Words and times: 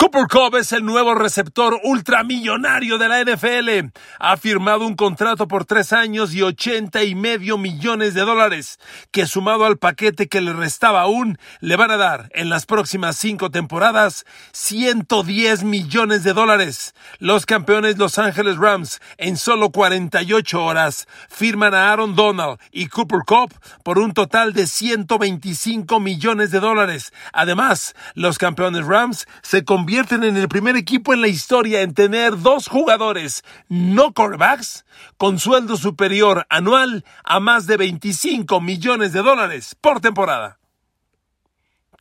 Cooper 0.00 0.28
Cup 0.28 0.54
es 0.54 0.70
el 0.70 0.84
nuevo 0.84 1.16
receptor 1.16 1.80
ultramillonario 1.82 2.98
de 2.98 3.08
la 3.08 3.20
NFL. 3.24 3.90
Ha 4.20 4.36
firmado 4.36 4.86
un 4.86 4.94
contrato 4.94 5.48
por 5.48 5.64
tres 5.64 5.92
años 5.92 6.32
y 6.34 6.42
ochenta 6.42 7.02
y 7.02 7.16
medio 7.16 7.58
millones 7.58 8.14
de 8.14 8.20
dólares, 8.20 8.78
que 9.10 9.26
sumado 9.26 9.64
al 9.64 9.76
paquete 9.76 10.28
que 10.28 10.40
le 10.40 10.52
restaba 10.52 11.00
aún, 11.00 11.36
le 11.58 11.74
van 11.74 11.90
a 11.90 11.96
dar 11.96 12.30
en 12.32 12.48
las 12.48 12.64
próximas 12.64 13.16
cinco 13.16 13.50
temporadas 13.50 14.24
110 14.52 15.64
millones 15.64 16.22
de 16.22 16.32
dólares. 16.32 16.94
Los 17.18 17.44
campeones 17.44 17.98
Los 17.98 18.20
Ángeles 18.20 18.56
Rams 18.56 19.00
en 19.16 19.36
solo 19.36 19.70
48 19.70 20.64
horas 20.64 21.08
firman 21.28 21.74
a 21.74 21.90
Aaron 21.90 22.14
Donald 22.14 22.60
y 22.70 22.86
Cooper 22.86 23.22
Cup 23.26 23.52
por 23.82 23.98
un 23.98 24.12
total 24.14 24.52
de 24.52 24.68
125 24.68 25.98
millones 25.98 26.52
de 26.52 26.60
dólares. 26.60 27.12
Además, 27.32 27.96
los 28.14 28.38
campeones 28.38 28.86
Rams 28.86 29.26
se 29.42 29.64
convierten 29.64 29.87
en 29.90 30.36
el 30.36 30.48
primer 30.48 30.76
equipo 30.76 31.14
en 31.14 31.22
la 31.22 31.28
historia 31.28 31.80
en 31.80 31.94
tener 31.94 32.38
dos 32.38 32.68
jugadores 32.68 33.42
no 33.68 34.12
quarterbacks 34.12 34.84
con 35.16 35.38
sueldo 35.38 35.78
superior 35.78 36.46
anual 36.50 37.06
a 37.24 37.40
más 37.40 37.66
de 37.66 37.78
25 37.78 38.60
millones 38.60 39.14
de 39.14 39.22
dólares 39.22 39.74
por 39.80 40.00
temporada. 40.00 40.58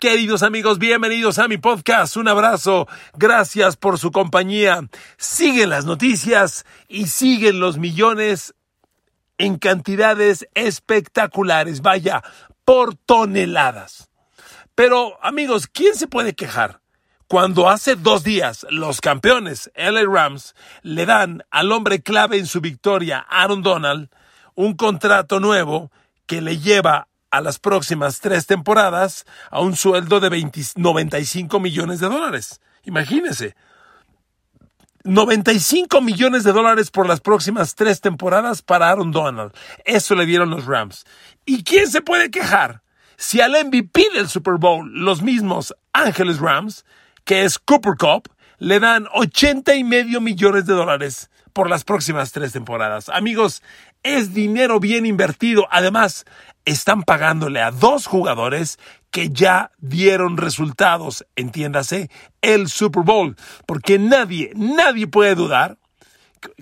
Queridos 0.02 0.44
amigos, 0.44 0.80
bienvenidos 0.80 1.40
a 1.40 1.48
mi 1.48 1.58
podcast. 1.58 2.18
Un 2.18 2.28
abrazo. 2.28 2.90
Gracias 3.16 3.78
por 3.78 3.98
su 3.98 4.12
compañía. 4.12 4.82
Siguen 5.16 5.70
las 5.70 5.86
noticias 5.86 6.66
y 6.90 7.08
siguen 7.08 7.62
los 7.62 7.78
millones 7.78 8.54
en 9.38 9.58
cantidades 9.58 10.46
espectaculares. 10.56 11.82
Vaya, 11.82 12.22
por 12.66 12.96
toneladas. 12.96 14.10
Pero 14.76 15.18
amigos, 15.24 15.68
¿quién 15.68 15.96
se 15.96 16.08
puede 16.08 16.36
quejar? 16.36 16.82
Cuando 17.28 17.70
hace 17.70 17.96
dos 17.96 18.24
días 18.24 18.66
los 18.70 19.02
campeones 19.02 19.70
LA 19.76 20.04
Rams 20.04 20.56
le 20.82 21.06
dan 21.06 21.44
al 21.52 21.72
hombre 21.72 22.02
clave 22.02 22.38
en 22.38 22.48
su 22.48 22.62
victoria, 22.62 23.26
Aaron 23.30 23.62
Donald, 23.62 24.10
un 24.56 24.76
contrato 24.76 25.40
nuevo 25.40 25.92
que 26.26 26.42
le 26.42 26.58
lleva 26.58 27.08
a 27.30 27.42
las 27.42 27.60
próximas 27.60 28.22
tres 28.22 28.46
temporadas 28.46 29.26
a 29.52 29.60
un 29.60 29.76
sueldo 29.76 30.20
de 30.20 30.30
95 30.76 31.60
millones 31.60 32.00
de 32.00 32.08
dólares. 32.08 32.62
Imagínense. 32.84 33.56
95 35.04 36.02
millones 36.02 36.44
de 36.44 36.52
dólares 36.52 36.92
por 36.92 37.08
las 37.08 37.22
próximas 37.22 37.76
tres 37.76 38.02
temporadas 38.02 38.62
para 38.62 38.90
Aaron 38.90 39.12
Donald. 39.12 39.54
Eso 39.86 40.16
le 40.16 40.26
dieron 40.26 40.50
los 40.50 40.66
Rams. 40.66 41.06
¿Y 41.46 41.64
quién 41.64 41.88
se 41.90 42.02
puede 42.02 42.32
quejar? 42.32 42.82
Si 43.16 43.42
al 43.42 43.52
MVP 43.52 44.10
del 44.14 44.28
Super 44.30 44.56
Bowl, 44.56 44.90
los 44.94 45.22
mismos 45.22 45.74
Ángeles 45.94 46.40
Rams, 46.40 46.86
que 47.28 47.44
es 47.44 47.60
Cooper 47.60 47.96
Cup, 47.98 48.30
le 48.58 48.80
dan 48.80 49.06
80 49.14 49.76
y 49.76 49.84
medio 49.84 50.22
millones 50.22 50.66
de 50.66 50.74
dólares 50.74 51.30
por 51.52 51.70
las 51.70 51.84
próximas 51.84 52.32
tres 52.32 52.54
temporadas. 52.54 53.10
Amigos, 53.10 53.62
es 54.02 54.34
dinero 54.34 54.80
bien 54.80 55.06
invertido. 55.06 55.68
Además, 55.70 56.24
están 56.64 57.04
pagándole 57.04 57.62
a 57.62 57.72
dos 57.72 58.08
jugadores 58.08 58.80
que 59.12 59.30
ya 59.30 59.72
dieron 59.78 60.38
resultados, 60.38 61.26
entiéndase, 61.36 62.10
el 62.42 62.70
Super 62.70 63.04
Bowl. 63.04 63.36
Porque 63.66 64.00
nadie, 64.00 64.54
nadie 64.56 65.06
puede 65.08 65.36
dudar 65.36 65.78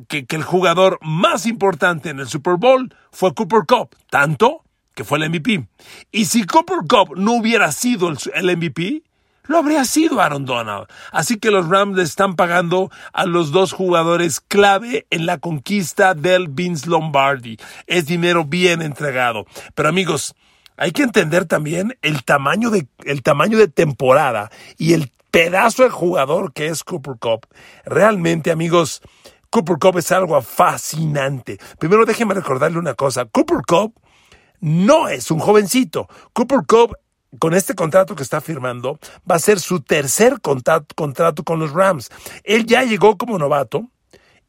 que, 0.07 0.25
que 0.25 0.35
el 0.35 0.43
jugador 0.43 0.97
más 1.03 1.45
importante 1.45 2.09
en 2.09 2.19
el 2.19 2.27
Super 2.27 2.55
Bowl 2.55 2.91
fue 3.11 3.35
Cooper 3.35 3.65
Cup. 3.67 3.95
Tanto 4.09 4.63
que 4.95 5.03
fue 5.03 5.19
el 5.19 5.29
MVP. 5.29 5.67
Y 6.11 6.25
si 6.25 6.45
Cooper 6.45 6.79
Cup 6.89 7.15
no 7.15 7.33
hubiera 7.33 7.71
sido 7.71 8.09
el, 8.09 8.17
el 8.33 8.57
MVP, 8.57 9.03
lo 9.47 9.57
habría 9.57 9.85
sido 9.85 10.21
Aaron 10.21 10.45
Donald. 10.45 10.87
Así 11.11 11.37
que 11.37 11.51
los 11.51 11.67
Rams 11.67 11.97
le 11.97 12.03
están 12.03 12.35
pagando 12.35 12.91
a 13.13 13.25
los 13.25 13.51
dos 13.51 13.73
jugadores 13.73 14.39
clave 14.39 15.05
en 15.09 15.25
la 15.25 15.37
conquista 15.37 16.13
del 16.13 16.47
Vince 16.47 16.89
Lombardi. 16.89 17.57
Es 17.87 18.05
dinero 18.05 18.45
bien 18.45 18.81
entregado. 18.81 19.45
Pero 19.73 19.89
amigos, 19.89 20.35
hay 20.77 20.91
que 20.91 21.03
entender 21.03 21.45
también 21.45 21.97
el 22.01 22.23
tamaño 22.23 22.69
de, 22.69 22.87
el 23.05 23.23
tamaño 23.23 23.57
de 23.57 23.67
temporada 23.67 24.51
y 24.77 24.93
el 24.93 25.11
pedazo 25.31 25.83
de 25.83 25.89
jugador 25.89 26.53
que 26.53 26.67
es 26.67 26.83
Cooper 26.83 27.15
Cup. 27.19 27.47
Realmente, 27.85 28.51
amigos, 28.51 29.01
Cooper 29.49 29.77
Cup 29.79 29.97
es 29.97 30.11
algo 30.11 30.41
fascinante. 30.41 31.59
Primero 31.79 32.05
déjenme 32.05 32.33
recordarle 32.33 32.77
una 32.77 32.93
cosa. 32.93 33.25
Cooper 33.25 33.59
Cup 33.67 33.93
no 34.59 35.07
es 35.07 35.31
un 35.31 35.39
jovencito. 35.39 36.07
Cooper 36.33 36.59
Cup 36.67 36.97
con 37.39 37.53
este 37.53 37.75
contrato 37.75 38.15
que 38.15 38.23
está 38.23 38.41
firmando, 38.41 38.99
va 39.29 39.35
a 39.35 39.39
ser 39.39 39.59
su 39.59 39.81
tercer 39.81 40.39
contrato, 40.41 41.43
con 41.43 41.59
los 41.59 41.71
Rams. 41.71 42.09
Él 42.43 42.65
ya 42.65 42.83
llegó 42.83 43.17
como 43.17 43.37
novato, 43.37 43.89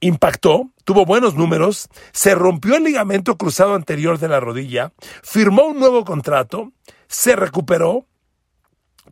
impactó, 0.00 0.70
tuvo 0.84 1.04
buenos 1.04 1.34
números, 1.34 1.88
se 2.12 2.34
rompió 2.34 2.76
el 2.76 2.84
ligamento 2.84 3.36
cruzado 3.36 3.74
anterior 3.74 4.18
de 4.18 4.28
la 4.28 4.40
rodilla, 4.40 4.92
firmó 5.22 5.66
un 5.66 5.78
nuevo 5.78 6.04
contrato, 6.04 6.72
se 7.08 7.36
recuperó, 7.36 8.06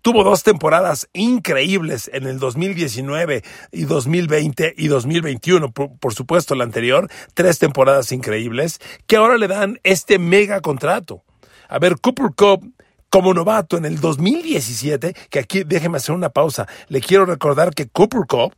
tuvo 0.02 0.22
dos 0.22 0.42
temporadas 0.42 1.08
increíbles 1.14 2.10
en 2.12 2.26
el 2.26 2.38
2019 2.38 3.42
y 3.72 3.84
2020 3.84 4.74
y 4.76 4.88
2021, 4.88 5.72
por, 5.72 6.14
supuesto 6.14 6.54
la 6.54 6.64
anterior, 6.64 7.08
tres 7.32 7.58
temporadas 7.58 8.12
increíbles, 8.12 8.80
que 9.06 9.16
ahora 9.16 9.38
le 9.38 9.48
dan 9.48 9.80
este 9.82 10.18
mega 10.18 10.60
contrato. 10.60 11.22
A 11.68 11.78
ver, 11.78 11.98
Cooper 12.00 12.32
Cup 12.36 12.70
como 13.14 13.32
novato 13.32 13.76
en 13.76 13.84
el 13.84 14.00
2017, 14.00 15.14
que 15.30 15.38
aquí 15.38 15.62
déjeme 15.62 15.98
hacer 15.98 16.16
una 16.16 16.30
pausa, 16.30 16.66
le 16.88 17.00
quiero 17.00 17.24
recordar 17.24 17.72
que 17.72 17.86
Cooper 17.86 18.22
Cup, 18.28 18.56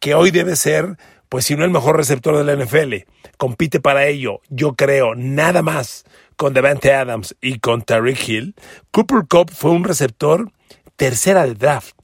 que 0.00 0.16
hoy 0.16 0.32
debe 0.32 0.56
ser, 0.56 0.98
pues 1.28 1.44
si 1.44 1.54
no 1.54 1.64
el 1.64 1.70
mejor 1.70 1.96
receptor 1.96 2.36
de 2.36 2.42
la 2.42 2.60
NFL, 2.60 3.08
compite 3.38 3.78
para 3.78 4.08
ello, 4.08 4.40
yo 4.48 4.74
creo, 4.74 5.14
nada 5.14 5.62
más 5.62 6.02
con 6.34 6.54
Devante 6.54 6.92
Adams 6.92 7.36
y 7.40 7.60
con 7.60 7.82
Tariq 7.82 8.28
Hill, 8.28 8.56
Cooper 8.90 9.28
Cup 9.28 9.52
fue 9.52 9.70
un 9.70 9.84
receptor 9.84 10.50
tercera 10.96 11.46
de 11.46 11.54
draft. 11.54 11.94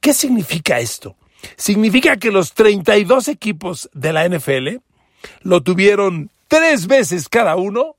¿Qué 0.00 0.14
significa 0.14 0.78
esto? 0.78 1.16
Significa 1.56 2.16
que 2.16 2.30
los 2.30 2.54
32 2.54 3.26
equipos 3.26 3.90
de 3.92 4.12
la 4.12 4.28
NFL 4.28 4.76
lo 5.42 5.64
tuvieron 5.64 6.30
tres 6.46 6.86
veces 6.86 7.28
cada 7.28 7.56
uno 7.56 7.96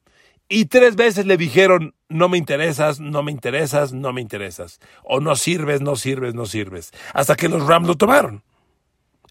y 0.47 0.67
tres 0.67 0.95
veces 0.95 1.25
le 1.25 1.35
dijeron, 1.35 1.94
no 2.09 2.29
me 2.29 2.37
interesas, 2.37 2.99
no 2.99 3.23
me 3.23 3.31
interesas, 3.31 3.93
no 3.93 4.13
me 4.13 4.21
interesas. 4.21 4.79
O 5.03 5.19
no 5.19 5.35
sirves, 5.35 5.81
no 5.81 5.95
sirves, 5.95 6.33
no 6.33 6.45
sirves. 6.45 6.91
Hasta 7.13 7.35
que 7.35 7.49
los 7.49 7.65
Rams 7.65 7.87
lo 7.87 7.95
tomaron. 7.95 8.43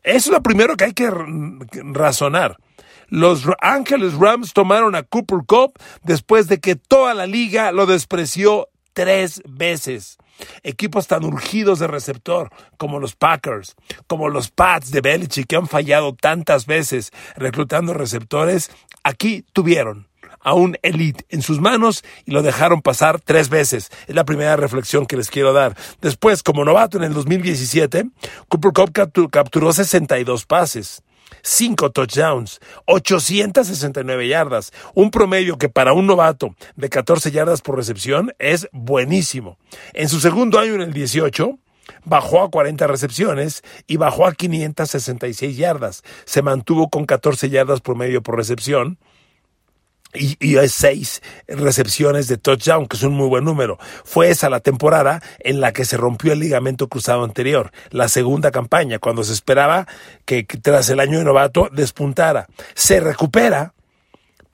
Eso 0.03 0.31
es 0.31 0.35
lo 0.35 0.43
primero 0.43 0.77
que 0.77 0.85
hay 0.85 0.93
que 0.93 1.11
razonar. 1.93 2.59
Los 3.09 3.45
Ángeles 3.61 4.15
Rams 4.15 4.53
tomaron 4.53 4.95
a 4.95 5.03
Cooper 5.03 5.41
Cup 5.47 5.79
después 6.03 6.49
de 6.49 6.59
que 6.59 6.77
toda 6.77 7.15
la 7.15 7.27
liga 7.27 7.73
lo 7.73 7.87
despreció 7.87 8.69
tres 8.93 9.43
veces. 9.49 10.19
Equipos 10.63 11.07
tan 11.07 11.25
urgidos 11.25 11.79
de 11.79 11.87
receptor 11.87 12.51
como 12.77 12.99
los 12.99 13.15
Packers, 13.15 13.77
como 14.07 14.29
los 14.29 14.51
Pats 14.51 14.91
de 14.91 15.01
Belichick 15.01 15.47
que 15.47 15.57
han 15.57 15.69
fallado 15.69 16.15
tantas 16.15 16.67
veces 16.67 17.13
reclutando 17.37 17.95
receptores, 17.95 18.71
aquí 19.05 19.45
tuvieron 19.53 20.09
a 20.45 20.55
un 20.55 20.77
elite 20.83 21.25
en 21.31 21.43
sus 21.43 21.61
manos 21.61 22.05
y 22.25 22.31
lo 22.31 22.43
dejaron 22.43 22.83
pasar 22.83 23.21
tres 23.21 23.49
veces. 23.49 23.91
Es 24.07 24.15
la 24.15 24.25
primera 24.25 24.57
reflexión 24.57 25.07
que 25.07 25.17
les 25.17 25.31
quiero 25.31 25.53
dar. 25.53 25.77
Después, 26.01 26.43
como 26.43 26.65
novato 26.65 26.99
en 26.99 27.05
el 27.05 27.15
2017, 27.15 28.05
Cooper 28.49 28.73
Cup 28.73 29.31
capturó 29.31 29.73
62 29.73 30.47
pases. 30.47 31.03
5 31.43 31.91
touchdowns, 31.91 32.61
869 32.87 34.29
yardas, 34.29 34.73
un 34.95 35.11
promedio 35.11 35.59
que 35.59 35.69
para 35.69 35.93
un 35.93 36.07
novato 36.07 36.55
de 36.77 36.89
14 36.89 37.31
yardas 37.31 37.61
por 37.61 37.77
recepción 37.77 38.33
es 38.39 38.69
buenísimo. 38.73 39.59
En 39.93 40.09
su 40.09 40.21
segundo 40.21 40.59
año 40.59 40.75
en 40.75 40.83
el 40.83 40.93
18, 40.93 41.59
bajó 42.05 42.43
a 42.43 42.51
40 42.51 42.87
recepciones 42.87 43.63
y 43.87 43.97
bajó 43.97 44.27
a 44.27 44.35
566 44.35 45.57
yardas. 45.57 46.03
Se 46.25 46.43
mantuvo 46.43 46.89
con 46.89 47.05
14 47.05 47.51
yardas 47.51 47.81
promedio 47.81 48.23
por 48.23 48.37
recepción 48.37 48.99
y, 50.15 50.37
y 50.41 50.57
seis 50.69 51.23
recepciones 51.49 52.29
de 52.29 52.37
touchdown, 52.37 52.87
que 52.87 52.97
es 52.97 53.03
un 53.03 53.15
muy 53.15 53.29
buen 53.29 53.45
número. 53.45 53.79
Fue 54.05 54.31
esa 54.31 54.49
la 54.49 54.61
temporada 54.61 55.23
en 55.41 55.61
la 55.61 55.73
que 55.73 55.85
se 55.85 55.97
rompió 55.97 56.33
el 56.33 56.41
ligamento 56.41 56.89
cruzado 56.89 57.25
anterior, 57.25 57.73
la 57.91 58.09
segunda 58.09 58.51
campaña, 58.51 58.99
cuando 58.99 59.25
se 59.25 59.33
esperaba 59.33 59.87
que 60.25 60.45
tras 60.45 60.89
el 60.91 61.01
año 61.01 61.19
de 61.19 61.25
novato 61.25 61.69
despuntara. 61.73 62.47
Se 62.75 63.01
recupera, 63.01 63.75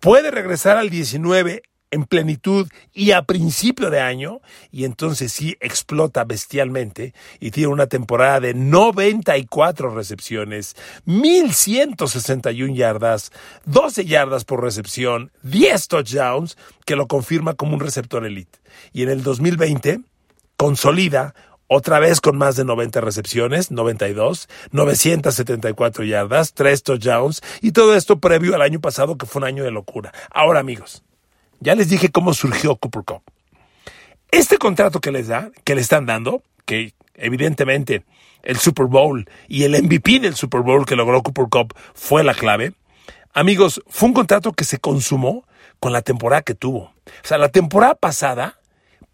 puede 0.00 0.30
regresar 0.30 0.76
al 0.76 0.90
19 0.90 1.62
en 1.90 2.04
plenitud 2.04 2.68
y 2.92 3.12
a 3.12 3.22
principio 3.22 3.90
de 3.90 4.00
año, 4.00 4.40
y 4.70 4.84
entonces 4.84 5.32
sí 5.32 5.56
explota 5.60 6.24
bestialmente 6.24 7.14
y 7.40 7.50
tiene 7.50 7.72
una 7.72 7.86
temporada 7.86 8.40
de 8.40 8.54
94 8.54 9.94
recepciones, 9.94 10.76
1161 11.04 12.74
yardas, 12.74 13.32
12 13.64 14.04
yardas 14.04 14.44
por 14.44 14.62
recepción, 14.62 15.32
10 15.42 15.88
touchdowns, 15.88 16.56
que 16.86 16.96
lo 16.96 17.06
confirma 17.06 17.54
como 17.54 17.74
un 17.74 17.80
receptor 17.80 18.24
elite. 18.24 18.58
Y 18.92 19.02
en 19.02 19.10
el 19.10 19.22
2020 19.22 20.00
consolida 20.56 21.34
otra 21.72 22.00
vez 22.00 22.20
con 22.20 22.36
más 22.36 22.56
de 22.56 22.64
90 22.64 23.00
recepciones, 23.00 23.70
92, 23.70 24.48
974 24.72 26.02
yardas, 26.02 26.52
3 26.52 26.82
touchdowns 26.82 27.42
y 27.60 27.70
todo 27.70 27.94
esto 27.94 28.18
previo 28.18 28.56
al 28.56 28.62
año 28.62 28.80
pasado 28.80 29.16
que 29.16 29.24
fue 29.24 29.40
un 29.40 29.46
año 29.46 29.62
de 29.62 29.70
locura. 29.70 30.12
Ahora 30.32 30.58
amigos, 30.58 31.04
ya 31.60 31.74
les 31.74 31.88
dije 31.88 32.10
cómo 32.10 32.34
surgió 32.34 32.76
Cooper 32.76 33.04
Cup. 33.04 33.22
Este 34.30 34.58
contrato 34.58 35.00
que 35.00 35.12
les 35.12 35.28
da, 35.28 35.50
que 35.64 35.74
le 35.74 35.80
están 35.80 36.06
dando, 36.06 36.42
que 36.64 36.94
evidentemente 37.14 38.04
el 38.42 38.58
Super 38.58 38.86
Bowl 38.86 39.28
y 39.48 39.64
el 39.64 39.80
MVP 39.82 40.20
del 40.20 40.34
Super 40.34 40.62
Bowl 40.62 40.86
que 40.86 40.96
logró 40.96 41.22
Cooper 41.22 41.46
Cup 41.50 41.74
fue 41.94 42.24
la 42.24 42.34
clave. 42.34 42.72
Amigos, 43.32 43.82
fue 43.86 44.08
un 44.08 44.14
contrato 44.14 44.52
que 44.52 44.64
se 44.64 44.78
consumó 44.78 45.44
con 45.78 45.92
la 45.92 46.02
temporada 46.02 46.42
que 46.42 46.54
tuvo. 46.54 46.92
O 47.06 47.24
sea, 47.26 47.38
la 47.38 47.48
temporada 47.48 47.94
pasada 47.94 48.58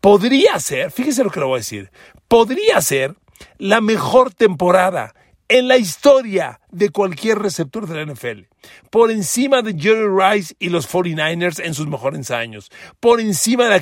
podría 0.01 0.59
ser, 0.61 0.91
fíjese 0.91 1.25
lo 1.25 1.31
que 1.31 1.41
le 1.41 1.47
voy 1.47 1.57
a 1.57 1.59
decir, 1.59 1.91
podría 2.29 2.81
ser 2.81 3.15
la 3.59 3.81
mejor 3.81 4.33
temporada 4.33 5.15
en 5.49 5.69
la 5.69 5.77
historia 5.77 6.61
de 6.71 6.91
cualquier 6.91 7.39
receptor 7.39 7.87
de 7.87 7.95
la 7.95 8.13
NFL. 8.13 8.49
Por 8.91 9.11
encima 9.11 9.63
de 9.63 9.75
Jerry 9.79 10.09
Rice 10.09 10.55
y 10.59 10.71
los 10.71 10.91
49ers 10.93 11.65
en 11.65 11.75
sus 11.75 11.87
mejores 11.87 12.31
años. 12.31 12.71
Por 13.01 13.21
encima 13.21 13.67
de, 13.67 13.75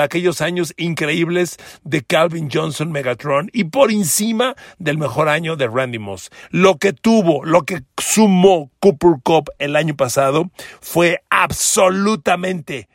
aquellos 0.00 0.40
años 0.40 0.74
increíbles 0.76 1.56
de 1.82 2.02
Calvin 2.02 2.48
Johnson 2.52 2.92
Megatron. 2.92 3.50
Y 3.52 3.64
por 3.64 3.90
encima 3.90 4.54
del 4.78 4.98
mejor 4.98 5.28
año 5.28 5.56
de 5.56 5.66
Randy 5.66 5.98
Moss. 5.98 6.30
Lo 6.50 6.78
que 6.78 6.92
tuvo, 6.92 7.44
lo 7.44 7.62
que 7.62 7.82
sumó 8.00 8.70
Cooper 8.78 9.16
Cup 9.22 9.50
el 9.58 9.74
año 9.76 9.96
pasado 9.96 10.50
fue 10.80 11.22
absolutamente 11.30 12.88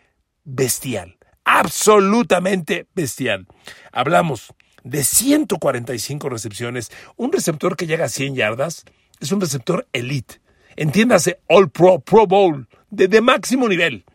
bestial. 0.44 1.18
Absolutamente 1.44 2.88
bestial. 2.96 3.48
Hablamos 3.92 4.54
de 4.84 5.04
145 5.04 6.30
recepciones, 6.30 6.92
un 7.16 7.32
receptor 7.32 7.76
que 7.76 7.88
llega 7.88 8.06
a 8.06 8.10
100 8.10 8.36
yardas, 8.36 8.86
es 9.20 9.32
un 9.32 9.42
receptor 9.42 9.88
elite. 9.94 10.42
Entiéndase, 10.76 11.40
All 11.48 11.70
Pro, 11.70 12.00
Pro 12.00 12.26
Bowl, 12.28 12.68
de, 12.90 13.22
máximo 13.22 13.68
nivel, 13.68 14.06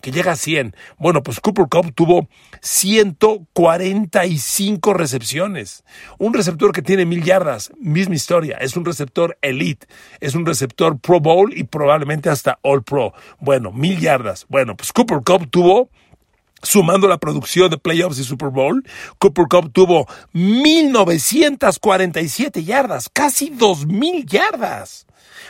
que 0.00 0.10
llega 0.10 0.32
a 0.32 0.36
100. 0.36 0.74
Bueno, 0.98 1.22
pues 1.22 1.40
Cooper 1.40 1.66
Cup 1.68 1.92
tuvo 1.94 2.28
145 2.60 4.94
recepciones. 4.94 5.84
Un 6.18 6.34
receptor 6.34 6.72
que 6.72 6.82
tiene 6.82 7.06
mil 7.06 7.22
yardas, 7.22 7.70
misma 7.78 8.14
historia. 8.14 8.56
Es 8.58 8.76
un 8.76 8.84
receptor 8.84 9.38
elite, 9.42 9.86
es 10.20 10.34
un 10.34 10.44
receptor 10.46 10.98
Pro 10.98 11.20
Bowl 11.20 11.56
y 11.56 11.62
probablemente 11.64 12.30
hasta 12.30 12.58
All 12.62 12.82
Pro. 12.82 13.12
Bueno, 13.40 13.72
mil 13.72 14.00
yardas. 14.00 14.46
Bueno, 14.48 14.76
pues 14.76 14.92
Cooper 14.92 15.22
Cup 15.24 15.48
tuvo 15.50 15.90
Sumando 16.62 17.06
la 17.06 17.18
producción 17.18 17.70
de 17.70 17.78
playoffs 17.78 18.18
y 18.18 18.24
Super 18.24 18.48
Bowl, 18.48 18.84
Cooper 19.18 19.46
Cup 19.48 19.70
tuvo 19.72 20.08
1947 20.32 22.64
yardas, 22.64 23.08
casi 23.12 23.50
2000 23.50 24.26
yardas. 24.26 25.06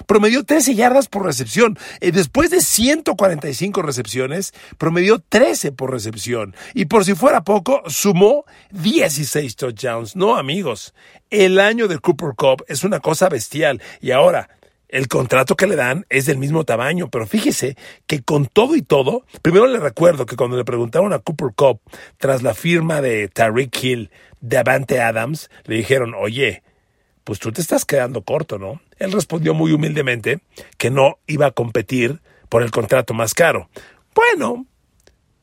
Promedió 0.07 0.45
13 0.45 0.75
yardas 0.75 1.09
por 1.09 1.25
recepción. 1.25 1.79
Y 2.01 2.11
después 2.11 2.51
de 2.51 2.61
145 2.61 3.83
recepciones, 3.83 4.53
promedió 4.79 5.21
13 5.21 5.73
por 5.73 5.91
recepción. 5.91 6.55
Y 6.75 6.87
por 6.87 7.05
si 7.05 7.15
fuera 7.15 7.45
poco, 7.45 7.83
sumó 7.87 8.45
16 8.73 9.57
touchdowns. 9.57 10.17
No, 10.17 10.37
amigos. 10.37 10.95
El 11.31 11.59
año 11.59 11.89
de 11.89 11.99
Cooper 11.99 12.35
Cup 12.37 12.65
es 12.69 12.85
una 12.85 13.01
cosa 13.01 13.29
bestial. 13.29 13.81
Y 14.01 14.11
ahora, 14.11 14.51
el 14.89 15.09
contrato 15.09 15.57
que 15.57 15.67
le 15.67 15.77
dan 15.77 16.07
es 16.09 16.27
del 16.27 16.39
mismo 16.39 16.65
tamaño, 16.65 17.09
pero 17.11 17.27
fíjese 17.27 17.77
que 18.07 18.23
con 18.23 18.47
todo 18.47 18.77
y 18.77 18.83
todo, 18.83 19.25
primero 19.43 19.67
le 19.67 19.79
recuerdo 19.79 20.27
que 20.27 20.37
cuando 20.37 20.57
le 20.57 20.65
preguntaron 20.65 21.13
a 21.13 21.19
Cooper 21.19 21.49
Cup 21.55 21.81
tras 22.19 22.43
la 22.43 22.55
firma 22.55 23.01
de 23.01 23.29
Tariq 23.29 23.83
Hill 23.83 24.11
de 24.41 24.59
Avante 24.59 25.01
Adams, 25.01 25.51
le 25.65 25.77
dijeron, 25.77 26.15
oye, 26.15 26.63
pues 27.25 27.39
tú 27.41 27.51
te 27.51 27.61
estás 27.61 27.85
quedando 27.85 28.23
corto, 28.23 28.59
¿no? 28.59 28.81
Él 28.99 29.13
respondió 29.13 29.55
muy 29.55 29.73
humildemente 29.73 30.41
que 30.79 30.91
no 30.91 31.19
iba 31.27 31.47
a 31.47 31.51
competir 31.51 32.21
por 32.49 32.63
el 32.63 32.71
contrato 32.71 33.15
más 33.15 33.35
caro. 33.35 33.69
Bueno, 34.15 34.67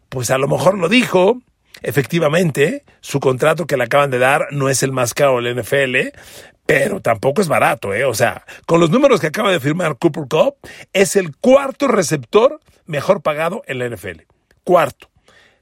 pues 0.09 0.31
a 0.31 0.37
lo 0.37 0.47
mejor 0.47 0.77
lo 0.77 0.87
dijo, 0.87 1.41
Efectivamente, 1.81 2.83
su 3.01 3.19
contrato 3.19 3.67
que 3.67 3.75
le 3.75 3.83
acaban 3.83 4.09
de 4.09 4.17
dar 4.17 4.47
no 4.51 4.69
es 4.69 4.83
el 4.83 4.93
más 4.93 5.13
caro 5.13 5.41
del 5.41 5.61
NFL, 5.61 6.17
pero 6.65 7.01
tampoco 7.01 7.41
es 7.41 7.47
barato, 7.47 7.93
¿eh? 7.93 8.05
O 8.05 8.13
sea, 8.13 8.45
con 8.65 8.79
los 8.79 8.89
números 8.89 9.19
que 9.19 9.27
acaba 9.27 9.51
de 9.51 9.59
firmar 9.59 9.97
Cooper 9.97 10.25
Cup, 10.29 10.55
es 10.93 11.15
el 11.15 11.35
cuarto 11.35 11.87
receptor 11.87 12.59
mejor 12.85 13.21
pagado 13.21 13.63
en 13.67 13.79
la 13.79 13.89
NFL. 13.89 14.21
Cuarto. 14.63 15.09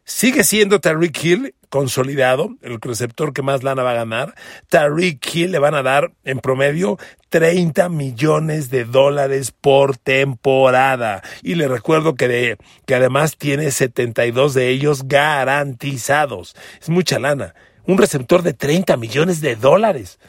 Sigue 0.04 0.44
siendo 0.44 0.80
Tariq 0.80 1.24
Hill 1.24 1.56
consolidado, 1.70 2.58
el 2.62 2.82
receptor 2.82 3.34
que 3.34 3.42
más 3.42 3.64
lana 3.64 3.82
va 3.82 3.92
a 3.92 3.96
ganar. 3.96 4.36
Tariq 4.68 5.26
Hill 5.34 5.52
le 5.52 5.60
van 5.60 5.74
a 5.74 5.84
dar 5.84 6.12
en 6.26 6.40
promedio 6.40 6.98
30 7.30 7.88
millones 7.88 8.70
de 8.70 8.84
dólares 8.84 9.52
por 9.52 9.96
temporada. 9.98 11.24
Y 11.44 11.56
le 11.56 11.70
recuerdo 11.70 12.16
que, 12.16 12.28
de, 12.28 12.58
que 12.86 12.96
además 12.96 13.38
tiene 13.38 13.72
72 13.72 14.54
de 14.54 14.70
ellos 14.70 15.08
garantizados. 15.08 16.56
Es 16.82 16.90
mucha 16.90 17.20
lana. 17.20 17.56
Un 17.86 17.98
receptor 17.98 18.44
de 18.44 18.54
30 18.54 18.98
millones 18.98 19.40
de 19.40 19.56
dólares. 19.56 20.20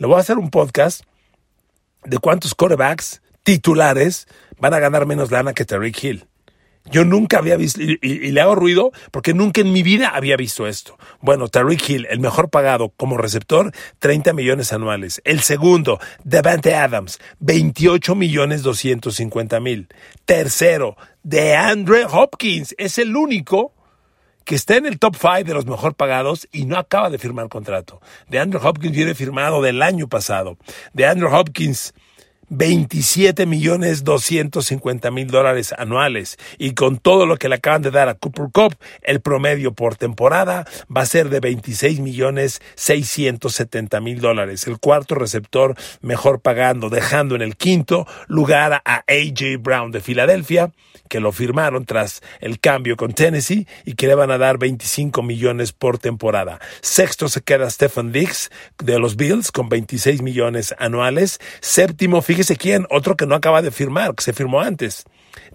Le 0.00 0.06
voy 0.06 0.16
a 0.16 0.20
hacer 0.20 0.38
un 0.38 0.48
podcast 0.48 1.02
de 2.04 2.16
cuántos 2.16 2.54
quarterbacks 2.54 3.20
titulares 3.42 4.28
van 4.58 4.72
a 4.72 4.78
ganar 4.78 5.04
menos 5.04 5.30
lana 5.30 5.52
que 5.52 5.66
Tariq 5.66 6.02
Hill. 6.02 6.26
Yo 6.90 7.04
nunca 7.04 7.36
había 7.36 7.58
visto, 7.58 7.82
y, 7.82 7.98
le 8.32 8.40
hago 8.40 8.54
ruido 8.54 8.92
porque 9.10 9.34
nunca 9.34 9.60
en 9.60 9.74
mi 9.74 9.82
vida 9.82 10.08
había 10.08 10.38
visto 10.38 10.66
esto. 10.66 10.96
Bueno, 11.20 11.48
Tariq 11.48 11.86
Hill, 11.86 12.06
el 12.08 12.18
mejor 12.18 12.48
pagado 12.48 12.94
como 12.96 13.18
receptor, 13.18 13.72
30 13.98 14.32
millones 14.32 14.72
anuales. 14.72 15.20
El 15.26 15.40
segundo, 15.40 16.00
Devante 16.24 16.74
Adams, 16.74 17.18
28 17.40 18.14
millones 18.14 18.62
250 18.62 19.60
mil. 19.60 19.88
Tercero, 20.24 20.96
DeAndre 21.22 22.06
Hopkins, 22.06 22.74
es 22.78 22.96
el 22.96 23.14
único 23.14 23.74
que 24.44 24.54
está 24.54 24.76
en 24.76 24.86
el 24.86 24.98
top 24.98 25.16
5 25.16 25.44
de 25.44 25.54
los 25.54 25.66
mejor 25.66 25.94
pagados 25.94 26.48
y 26.52 26.64
no 26.64 26.76
acaba 26.76 27.10
de 27.10 27.18
firmar 27.18 27.48
contrato. 27.48 28.00
De 28.28 28.38
Andrew 28.38 28.60
Hopkins 28.66 28.94
viene 28.94 29.14
firmado 29.14 29.62
del 29.62 29.82
año 29.82 30.08
pasado. 30.08 30.56
De 30.92 31.06
Andrew 31.06 31.32
Hopkins 31.32 31.94
27 32.50 33.46
millones 33.46 34.02
250 34.02 35.10
mil 35.12 35.28
dólares 35.28 35.72
anuales. 35.78 36.36
Y 36.58 36.72
con 36.74 36.98
todo 36.98 37.24
lo 37.24 37.36
que 37.36 37.48
le 37.48 37.54
acaban 37.54 37.80
de 37.80 37.92
dar 37.92 38.08
a 38.08 38.14
Cooper 38.14 38.46
Cup, 38.52 38.74
el 39.02 39.20
promedio 39.20 39.72
por 39.72 39.94
temporada 39.94 40.66
va 40.94 41.02
a 41.02 41.06
ser 41.06 41.30
de 41.30 41.38
26 41.38 42.00
millones 42.00 42.60
670 42.74 44.00
mil 44.00 44.20
dólares. 44.20 44.66
El 44.66 44.80
cuarto 44.80 45.14
receptor 45.14 45.76
mejor 46.00 46.40
pagando, 46.40 46.90
dejando 46.90 47.36
en 47.36 47.42
el 47.42 47.56
quinto 47.56 48.06
lugar 48.26 48.82
a 48.84 49.04
AJ 49.06 49.58
Brown 49.60 49.92
de 49.92 50.00
Filadelfia, 50.00 50.72
que 51.08 51.20
lo 51.20 51.30
firmaron 51.30 51.86
tras 51.86 52.20
el 52.40 52.58
cambio 52.58 52.96
con 52.96 53.12
Tennessee 53.12 53.66
y 53.84 53.94
que 53.94 54.08
le 54.08 54.16
van 54.16 54.32
a 54.32 54.38
dar 54.38 54.58
25 54.58 55.22
millones 55.22 55.72
por 55.72 55.98
temporada. 55.98 56.60
Sexto 56.80 57.28
se 57.28 57.42
queda 57.42 57.70
Stephen 57.70 58.10
Diggs 58.10 58.50
de 58.78 58.98
los 58.98 59.16
Bills 59.16 59.52
con 59.52 59.68
26 59.68 60.22
millones 60.22 60.74
anuales. 60.78 61.38
Séptimo, 61.60 62.22
fíjate 62.22 62.39
fíjese 62.40 62.56
quién, 62.56 62.86
otro 62.88 63.18
que 63.18 63.26
no 63.26 63.34
acaba 63.34 63.60
de 63.60 63.70
firmar, 63.70 64.14
que 64.14 64.24
se 64.24 64.32
firmó 64.32 64.62
antes. 64.62 65.04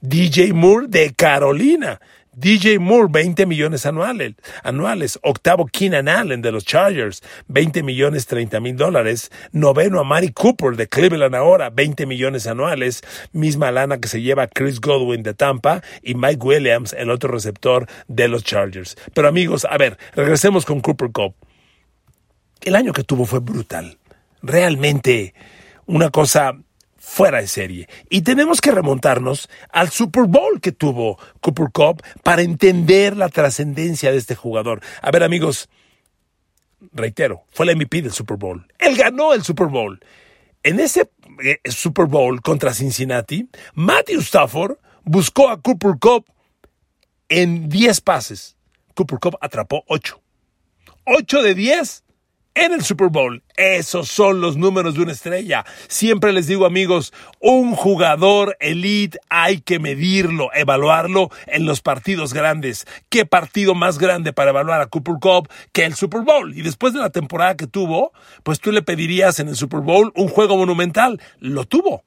DJ 0.01 0.54
Moore 0.54 0.86
de 0.88 1.15
Carolina. 1.15 2.00
DJ 2.36 2.77
Moore, 2.77 3.08
20 3.10 3.48
millones 3.48 3.88
anuales. 3.88 4.36
anuales. 4.62 5.18
Octavo, 5.24 5.65
Keenan 5.65 6.08
Allen 6.08 6.44
de 6.44 6.51
los 6.51 6.63
Chargers, 6.63 7.24
20 7.48 7.82
millones 7.82 8.27
30 8.27 8.60
mil 8.60 8.75
dólares. 8.75 9.32
Noveno, 9.51 10.00
Amari 10.00 10.32
Cooper 10.32 10.75
de 10.75 10.88
Cleveland 10.88 11.34
ahora, 11.34 11.72
20 11.72 12.06
millones 12.06 12.46
anuales. 12.46 13.01
Misma 13.32 13.72
lana 13.72 13.98
que 13.98 14.08
se 14.08 14.22
lleva 14.22 14.46
Chris 14.46 14.80
Godwin 14.80 15.24
de 15.24 15.34
Tampa 15.34 15.82
y 16.04 16.13
Mike 16.13 16.46
Williams, 16.46 16.94
el 16.94 17.10
otro 17.10 17.32
receptor 17.32 17.88
de 18.08 18.27
los 18.27 18.44
Chargers. 18.44 18.96
Pero 19.15 19.27
amigos, 19.27 19.65
a 19.68 19.75
ver, 19.80 19.98
regresemos 20.13 20.65
con 20.65 20.82
Cooper 20.82 21.10
Cup. 21.12 21.34
El 22.62 22.75
año 22.75 22.94
que 22.94 23.04
tuvo 23.04 23.25
fue 23.25 23.39
brutal. 23.39 23.98
Realmente 24.44 25.34
una 25.88 26.10
cosa 26.10 26.56
fuera 27.06 27.40
de 27.40 27.48
serie. 27.48 27.88
Y 28.10 28.24
tenemos 28.24 28.60
que 28.60 28.72
remontarnos 28.72 29.48
al 29.72 29.92
Super 29.92 30.24
Bowl 30.24 30.60
que 30.60 30.72
tuvo 30.72 31.20
Cooper 31.40 31.68
Cup 31.72 32.04
para 32.24 32.42
entender 32.42 33.16
la 33.16 33.30
trascendencia 33.30 34.12
de 34.12 34.18
este 34.18 34.34
jugador. 34.34 34.82
A 35.04 35.12
ver 35.12 35.24
amigos, 35.24 35.70
reitero, 36.92 37.46
fue 37.52 37.68
el 37.68 37.78
MVP 37.78 38.02
del 38.02 38.12
Super 38.12 38.38
Bowl. 38.38 38.66
Él 38.80 38.98
ganó 38.98 39.34
el 39.34 39.44
Super 39.44 39.68
Bowl. 39.68 40.00
En 40.64 40.80
ese 40.80 41.12
eh, 41.44 41.60
Super 41.66 42.08
Bowl 42.08 42.42
contra 42.42 42.74
Cincinnati, 42.74 43.48
Matthew 43.76 44.22
Stafford 44.22 44.78
buscó 45.04 45.50
a 45.50 45.62
Cooper 45.62 46.00
Cup 46.00 46.26
en 47.30 47.70
10 47.70 48.02
pases. 48.02 48.58
Cooper 48.96 49.20
Cup 49.20 49.38
atrapó 49.42 49.84
8. 49.88 50.20
8 51.06 51.44
de 51.44 51.54
10 51.54 52.05
en 52.56 52.74
el 52.74 52.84
Super 52.84 53.10
Bowl. 53.10 53.44
Esos 53.58 54.10
son 54.10 54.42
los 54.42 54.58
números 54.58 54.96
de 54.96 55.04
una 55.04 55.12
estrella. 55.12 55.66
Siempre 55.88 56.34
les 56.34 56.48
digo 56.48 56.66
amigos, 56.66 57.14
un 57.40 57.76
jugador 57.76 58.58
elite 58.60 59.20
hay 59.30 59.60
que 59.60 59.80
medirlo, 59.80 60.50
evaluarlo 60.54 61.30
en 61.48 61.66
los 61.66 61.82
partidos 61.82 62.34
grandes. 62.34 62.88
¿Qué 63.10 63.26
partido 63.26 63.76
más 63.76 64.00
grande 64.00 64.34
para 64.34 64.52
evaluar 64.52 64.82
a 64.82 64.88
Cooper 64.88 65.16
Cup 65.22 65.50
que 65.72 65.86
el 65.86 65.94
Super 65.96 66.22
Bowl? 66.22 66.58
Y 66.58 66.62
después 66.62 66.94
de 66.94 67.00
la 67.00 67.12
temporada 67.12 67.56
que 67.56 67.68
tuvo, 67.68 68.14
pues 68.44 68.60
tú 68.60 68.72
le 68.72 68.82
pedirías 68.82 69.40
en 69.40 69.50
el 69.50 69.56
Super 69.56 69.82
Bowl 69.82 70.12
un 70.16 70.30
juego 70.30 70.58
monumental. 70.58 71.22
Lo 71.40 71.66
tuvo. 71.66 72.04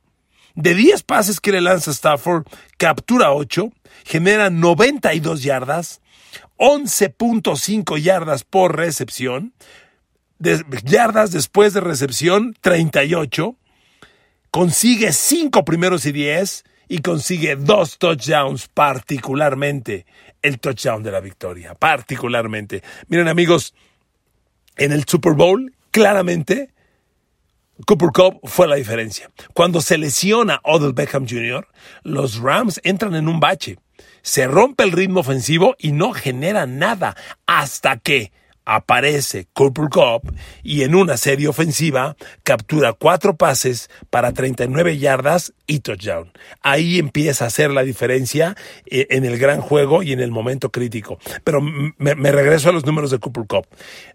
De 0.55 0.75
10 0.75 1.05
pases 1.05 1.41
que 1.41 1.53
le 1.53 1.61
lanza 1.61 1.93
Stafford, 1.93 2.45
captura 2.79 3.33
8, 3.33 3.71
genera 4.05 4.51
92 4.51 5.43
yardas, 5.45 6.01
11.5 6.57 7.99
yardas 7.99 8.43
por 8.43 8.77
recepción, 8.77 9.53
yardas 10.85 11.31
después 11.31 11.73
de 11.75 11.81
recepción, 11.81 12.57
38. 12.61 13.57
Consigue 14.51 15.13
5 15.13 15.65
primeros 15.65 16.07
y 16.07 16.13
10 16.13 16.65
y 16.89 16.99
consigue 16.99 17.57
dos 17.57 17.99
touchdowns, 17.99 18.69
particularmente 18.69 20.07
el 20.43 20.59
touchdown 20.59 21.03
de 21.03 21.13
la 21.13 21.21
victoria, 21.21 21.75
particularmente. 21.75 22.83
Miren 23.09 23.29
amigos, 23.29 23.75
en 24.77 24.93
el 24.93 25.05
Super 25.05 25.35
Bowl, 25.35 25.75
claramente, 25.91 26.71
Cooper 27.87 28.11
Cup 28.13 28.41
fue 28.45 28.67
la 28.67 28.77
diferencia. 28.77 29.31
Cuando 29.55 29.81
se 29.81 29.99
lesiona 29.99 30.61
Odell 30.65 30.93
Beckham 30.93 31.27
Jr., 31.29 31.67
los 32.03 32.39
Rams 32.39 32.81
entran 32.85 33.15
en 33.15 33.29
un 33.29 33.41
bache. 33.41 33.79
Se 34.23 34.47
rompe 34.47 34.85
el 34.85 34.93
ritmo 34.93 35.21
ofensivo 35.21 35.77
y 35.79 35.93
no 35.93 36.13
genera 36.13 36.67
nada 36.67 37.17
hasta 37.47 37.99
que 37.99 38.33
aparece 38.69 39.49
Cooper 39.55 39.87
Cup 39.89 40.31
y 40.63 40.83
en 40.83 40.95
una 40.95 41.17
serie 41.17 41.49
ofensiva 41.49 42.17
captura 42.43 42.93
cuatro 42.93 43.35
pases 43.35 43.89
para 44.11 44.35
39 44.35 44.99
yardas 44.99 45.55
y 45.67 45.81
touchdown. 45.81 46.31
Ahí 46.61 46.99
empieza 46.99 47.45
a 47.45 47.49
hacer 47.49 47.71
la 47.71 47.83
diferencia 47.83 48.57
eh, 48.85 49.07
en 49.09 49.25
el 49.25 49.39
gran 49.39 49.63
juego 49.63 50.03
y 50.03 50.13
en 50.13 50.21
el 50.21 50.31
momento 50.31 50.71
crítico. 50.71 51.19
Pero 51.45 51.63
me, 51.63 52.31
regreso 52.31 52.69
a 52.69 52.73
los 52.73 52.85
números 52.85 53.11
de 53.11 53.19
Cooper 53.19 53.47
Cup. 53.47 53.67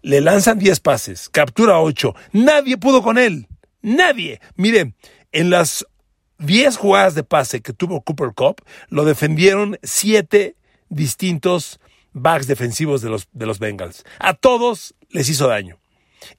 Le 0.03 0.21
lanzan 0.21 0.59
10 0.59 0.79
pases, 0.81 1.29
captura 1.29 1.79
8. 1.79 2.13
Nadie 2.33 2.77
pudo 2.77 3.01
con 3.01 3.17
él. 3.17 3.47
Nadie. 3.81 4.39
Mire, 4.55 4.93
en 5.31 5.49
las 5.49 5.83
10 6.37 6.77
jugadas 6.77 7.15
de 7.15 7.23
pase 7.23 7.61
que 7.61 7.73
tuvo 7.73 8.03
Cooper 8.03 8.33
Cup, 8.35 8.61
lo 8.89 9.03
defendieron 9.03 9.79
7 9.81 10.55
distintos 10.89 11.79
backs 12.13 12.47
defensivos 12.47 13.01
de 13.01 13.09
los, 13.09 13.27
de 13.31 13.45
los 13.45 13.59
Bengals. 13.59 14.03
A 14.19 14.33
todos 14.33 14.95
les 15.09 15.29
hizo 15.29 15.47
daño. 15.47 15.77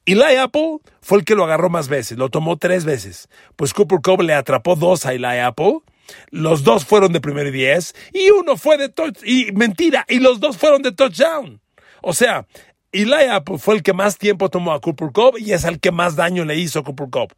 Eli 0.05 0.35
Apple 0.37 0.79
fue 1.01 1.19
el 1.19 1.25
que 1.25 1.35
lo 1.35 1.43
agarró 1.43 1.69
más 1.69 1.87
veces, 1.87 2.17
lo 2.17 2.29
tomó 2.29 2.57
tres 2.57 2.85
veces. 2.85 3.29
Pues 3.55 3.73
Cooper 3.73 3.99
Cup 4.01 4.21
le 4.21 4.33
atrapó 4.33 4.75
dos 4.75 5.05
a 5.05 5.13
Eli 5.13 5.39
Apple. 5.39 5.79
Los 6.29 6.63
dos 6.63 6.85
fueron 6.85 7.13
de 7.13 7.21
primer 7.21 7.47
y 7.47 7.51
diez 7.51 7.95
y 8.13 8.29
uno 8.29 8.57
fue 8.57 8.77
de 8.77 8.89
touch 8.89 9.17
y 9.23 9.51
mentira, 9.53 10.05
y 10.07 10.19
los 10.19 10.39
dos 10.39 10.57
fueron 10.57 10.81
de 10.81 10.91
touchdown. 10.91 11.61
O 12.01 12.13
sea, 12.13 12.45
Eli 12.91 13.25
Apple 13.31 13.57
fue 13.57 13.75
el 13.75 13.83
que 13.83 13.93
más 13.93 14.17
tiempo 14.17 14.49
tomó 14.49 14.73
a 14.73 14.81
Cooper 14.81 15.11
Cup 15.11 15.37
y 15.39 15.53
es 15.53 15.63
el 15.63 15.79
que 15.79 15.91
más 15.91 16.15
daño 16.15 16.45
le 16.45 16.57
hizo 16.57 16.79
a 16.79 16.83
Cooper 16.83 17.09
Cup 17.09 17.33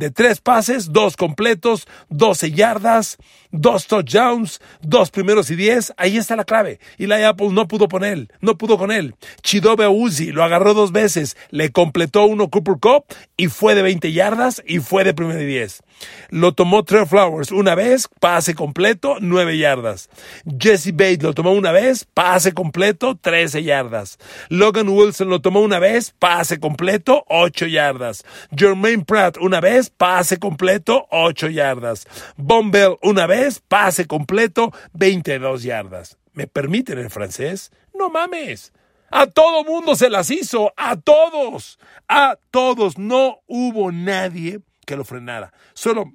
de 0.00 0.10
tres 0.10 0.40
pases, 0.40 0.92
dos 0.92 1.14
completos, 1.14 1.86
12 2.08 2.52
yardas, 2.52 3.18
dos 3.52 3.86
touchdowns, 3.86 4.60
dos 4.80 5.10
primeros 5.10 5.50
y 5.50 5.56
diez. 5.56 5.92
Ahí 5.98 6.16
está 6.16 6.36
la 6.36 6.44
clave. 6.44 6.80
Y 6.96 7.06
la 7.06 7.28
Apple 7.28 7.50
no 7.52 7.68
pudo 7.68 7.86
poner, 7.86 8.28
no 8.40 8.56
pudo 8.56 8.78
con 8.78 8.90
él. 8.92 9.14
Chidobe 9.42 9.86
Uzi 9.88 10.32
lo 10.32 10.42
agarró 10.42 10.72
dos 10.72 10.90
veces, 10.90 11.36
le 11.50 11.70
completó 11.70 12.24
uno 12.24 12.48
Cooper 12.48 12.76
Cup 12.80 13.04
y 13.36 13.48
fue 13.48 13.74
de 13.74 13.82
20 13.82 14.10
yardas 14.10 14.62
y 14.66 14.78
fue 14.78 15.04
de 15.04 15.12
primero 15.12 15.40
y 15.40 15.46
diez. 15.46 15.82
Lo 16.30 16.52
tomó 16.52 16.84
Trey 16.84 17.06
Flowers 17.06 17.50
una 17.50 17.74
vez, 17.74 18.08
pase 18.20 18.54
completo, 18.54 19.16
9 19.20 19.58
yardas. 19.58 20.08
Jesse 20.58 20.92
Bates 20.92 21.22
lo 21.22 21.34
tomó 21.34 21.52
una 21.52 21.72
vez, 21.72 22.04
pase 22.04 22.52
completo, 22.52 23.16
13 23.20 23.62
yardas. 23.62 24.18
Logan 24.48 24.88
Wilson 24.88 25.28
lo 25.28 25.40
tomó 25.40 25.60
una 25.60 25.78
vez, 25.78 26.14
pase 26.18 26.60
completo, 26.60 27.24
8 27.28 27.66
yardas. 27.66 28.24
Jermaine 28.56 29.04
Pratt 29.04 29.36
una 29.38 29.60
vez, 29.60 29.90
pase 29.90 30.38
completo, 30.38 31.06
8 31.10 31.48
yardas. 31.48 32.06
Bombell 32.36 32.96
una 33.02 33.26
vez, 33.26 33.60
pase 33.66 34.06
completo, 34.06 34.72
22 34.92 35.62
yardas. 35.62 36.18
¿Me 36.32 36.46
permiten 36.46 36.98
el 36.98 37.10
francés? 37.10 37.72
No 37.92 38.08
mames. 38.08 38.72
A 39.10 39.26
todo 39.26 39.64
mundo 39.64 39.96
se 39.96 40.08
las 40.08 40.30
hizo, 40.30 40.72
a 40.76 40.96
todos, 40.96 41.78
a 42.08 42.38
todos. 42.52 42.96
No 42.96 43.40
hubo 43.48 43.90
nadie 43.90 44.60
lo 44.96 45.04
frenara. 45.04 45.52
Solo, 45.74 46.12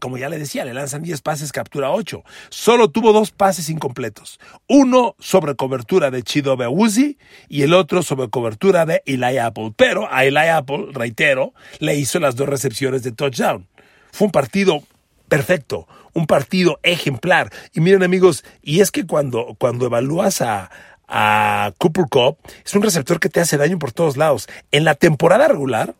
como 0.00 0.18
ya 0.18 0.28
le 0.28 0.38
decía, 0.38 0.64
le 0.64 0.74
lanzan 0.74 1.02
10 1.02 1.22
pases, 1.22 1.52
captura 1.52 1.90
8. 1.90 2.22
Solo 2.48 2.90
tuvo 2.90 3.12
dos 3.12 3.30
pases 3.30 3.68
incompletos. 3.68 4.38
Uno 4.68 5.16
sobre 5.18 5.56
cobertura 5.56 6.10
de 6.10 6.22
Chido 6.22 6.56
Uzi 6.70 7.18
y 7.48 7.62
el 7.62 7.74
otro 7.74 8.02
sobre 8.02 8.28
cobertura 8.28 8.86
de 8.86 9.02
Eli 9.06 9.38
Apple. 9.38 9.72
Pero 9.76 10.12
a 10.12 10.24
Eli 10.24 10.48
Apple, 10.48 10.88
reitero, 10.92 11.54
le 11.78 11.96
hizo 11.96 12.20
las 12.20 12.36
dos 12.36 12.48
recepciones 12.48 13.02
de 13.02 13.12
touchdown. 13.12 13.68
Fue 14.12 14.26
un 14.26 14.32
partido 14.32 14.82
perfecto, 15.28 15.86
un 16.12 16.26
partido 16.26 16.80
ejemplar. 16.82 17.52
Y 17.72 17.80
miren 17.80 18.02
amigos, 18.02 18.44
y 18.62 18.80
es 18.80 18.90
que 18.90 19.06
cuando, 19.06 19.56
cuando 19.58 19.86
evalúas 19.86 20.40
a, 20.42 20.70
a 21.08 21.72
Cooper 21.78 22.06
Cup, 22.10 22.38
es 22.64 22.74
un 22.74 22.82
receptor 22.82 23.18
que 23.20 23.28
te 23.28 23.40
hace 23.40 23.56
daño 23.56 23.78
por 23.78 23.92
todos 23.92 24.16
lados. 24.16 24.48
En 24.70 24.84
la 24.84 24.94
temporada 24.94 25.48
regular, 25.48 25.94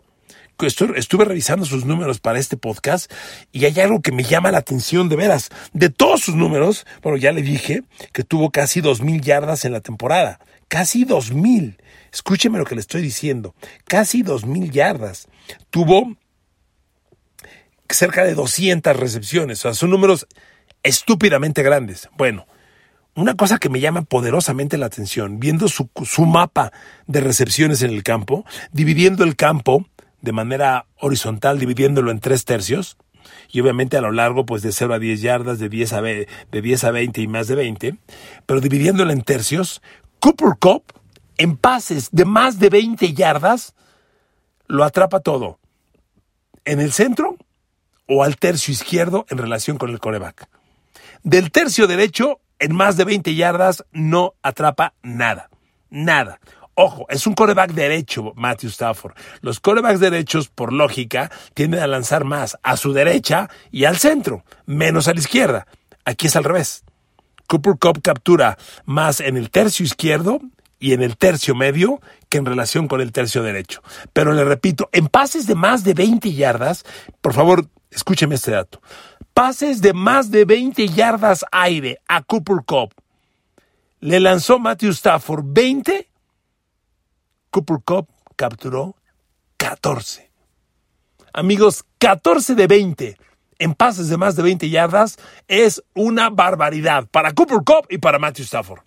estuve 0.66 1.24
revisando 1.24 1.64
sus 1.64 1.84
números 1.84 2.20
para 2.20 2.38
este 2.38 2.56
podcast 2.56 3.10
y 3.52 3.64
hay 3.64 3.78
algo 3.80 4.02
que 4.02 4.12
me 4.12 4.24
llama 4.24 4.50
la 4.50 4.58
atención 4.58 5.08
de 5.08 5.16
veras. 5.16 5.50
De 5.72 5.90
todos 5.90 6.20
sus 6.20 6.34
números, 6.34 6.86
bueno, 7.02 7.16
ya 7.16 7.32
le 7.32 7.42
dije 7.42 7.82
que 8.12 8.24
tuvo 8.24 8.50
casi 8.50 8.80
dos 8.80 9.00
mil 9.00 9.20
yardas 9.20 9.64
en 9.64 9.72
la 9.72 9.80
temporada. 9.80 10.40
Casi 10.68 11.04
dos 11.04 11.32
mil. 11.32 11.78
Escúcheme 12.12 12.58
lo 12.58 12.64
que 12.64 12.74
le 12.74 12.80
estoy 12.80 13.02
diciendo. 13.02 13.54
Casi 13.84 14.22
dos 14.22 14.44
mil 14.44 14.70
yardas. 14.70 15.28
Tuvo 15.70 16.16
cerca 17.88 18.24
de 18.24 18.34
200 18.34 18.96
recepciones. 18.96 19.60
O 19.60 19.62
sea, 19.62 19.74
son 19.74 19.90
números 19.90 20.26
estúpidamente 20.82 21.62
grandes. 21.62 22.08
Bueno, 22.16 22.46
una 23.14 23.34
cosa 23.34 23.58
que 23.58 23.68
me 23.68 23.80
llama 23.80 24.02
poderosamente 24.02 24.76
la 24.76 24.86
atención, 24.86 25.40
viendo 25.40 25.68
su 25.68 26.26
mapa 26.26 26.72
de 27.06 27.20
recepciones 27.20 27.82
en 27.82 27.90
el 27.90 28.02
campo, 28.02 28.44
dividiendo 28.72 29.24
el 29.24 29.36
campo 29.36 29.86
de 30.20 30.32
manera 30.32 30.86
horizontal, 30.98 31.58
dividiéndolo 31.58 32.10
en 32.10 32.20
tres 32.20 32.44
tercios, 32.44 32.96
y 33.50 33.60
obviamente 33.60 33.96
a 33.96 34.00
lo 34.00 34.12
largo, 34.12 34.46
pues 34.46 34.62
de 34.62 34.72
0 34.72 34.94
a 34.94 34.98
10 34.98 35.20
yardas, 35.20 35.58
de 35.58 35.68
10 35.68 35.92
a, 35.92 36.02
de 36.02 36.26
10 36.50 36.84
a 36.84 36.90
20 36.90 37.20
y 37.20 37.26
más 37.26 37.46
de 37.48 37.54
20, 37.54 37.96
pero 38.46 38.60
dividiéndolo 38.60 39.12
en 39.12 39.22
tercios, 39.22 39.82
Cooper 40.20 40.54
Cup, 40.60 40.84
en 41.36 41.56
pases 41.56 42.08
de 42.12 42.24
más 42.24 42.58
de 42.58 42.68
20 42.68 43.12
yardas, 43.14 43.74
lo 44.66 44.84
atrapa 44.84 45.20
todo. 45.20 45.58
En 46.64 46.80
el 46.80 46.92
centro 46.92 47.36
o 48.06 48.24
al 48.24 48.36
tercio 48.36 48.72
izquierdo 48.72 49.26
en 49.30 49.38
relación 49.38 49.78
con 49.78 49.90
el 49.90 50.00
coreback. 50.00 50.48
Del 51.22 51.50
tercio 51.50 51.86
derecho, 51.86 52.40
en 52.58 52.74
más 52.74 52.96
de 52.96 53.04
20 53.04 53.34
yardas, 53.34 53.84
no 53.92 54.34
atrapa 54.42 54.94
nada. 55.02 55.50
Nada. 55.90 56.40
Ojo, 56.80 57.06
es 57.08 57.26
un 57.26 57.34
coreback 57.34 57.72
derecho, 57.72 58.32
Matthew 58.36 58.70
Stafford. 58.70 59.14
Los 59.40 59.58
corebacks 59.58 59.98
derechos, 59.98 60.46
por 60.46 60.72
lógica, 60.72 61.28
tienden 61.52 61.80
a 61.80 61.88
lanzar 61.88 62.22
más 62.22 62.56
a 62.62 62.76
su 62.76 62.92
derecha 62.92 63.50
y 63.72 63.84
al 63.84 63.96
centro, 63.96 64.44
menos 64.64 65.08
a 65.08 65.12
la 65.12 65.18
izquierda. 65.18 65.66
Aquí 66.04 66.28
es 66.28 66.36
al 66.36 66.44
revés. 66.44 66.84
Cooper 67.48 67.74
Cup 67.80 68.00
captura 68.00 68.58
más 68.84 69.18
en 69.18 69.36
el 69.36 69.50
tercio 69.50 69.84
izquierdo 69.84 70.38
y 70.78 70.92
en 70.92 71.02
el 71.02 71.16
tercio 71.16 71.56
medio 71.56 72.00
que 72.28 72.38
en 72.38 72.46
relación 72.46 72.86
con 72.86 73.00
el 73.00 73.10
tercio 73.10 73.42
derecho. 73.42 73.82
Pero 74.12 74.32
le 74.32 74.44
repito, 74.44 74.88
en 74.92 75.08
pases 75.08 75.48
de 75.48 75.56
más 75.56 75.82
de 75.82 75.94
20 75.94 76.32
yardas, 76.32 76.84
por 77.20 77.34
favor, 77.34 77.66
escúcheme 77.90 78.36
este 78.36 78.52
dato. 78.52 78.80
Pases 79.34 79.82
de 79.82 79.94
más 79.94 80.30
de 80.30 80.44
20 80.44 80.86
yardas 80.86 81.44
aire 81.50 81.98
a 82.06 82.22
Cooper 82.22 82.58
Cup. 82.64 82.94
Le 83.98 84.20
lanzó 84.20 84.60
Matthew 84.60 84.90
Stafford 84.90 85.42
20 85.44 86.08
Cooper 87.50 87.78
Cup 87.84 88.08
capturó 88.36 88.96
14. 89.56 90.30
Amigos, 91.32 91.84
14 91.98 92.54
de 92.54 92.66
20 92.66 93.16
en 93.58 93.74
pases 93.74 94.08
de 94.08 94.16
más 94.16 94.36
de 94.36 94.42
20 94.42 94.70
yardas 94.70 95.18
es 95.48 95.82
una 95.94 96.30
barbaridad 96.30 97.06
para 97.10 97.32
Cooper 97.32 97.58
Cup 97.64 97.86
y 97.90 97.98
para 97.98 98.18
Matthew 98.18 98.44
Stafford. 98.44 98.80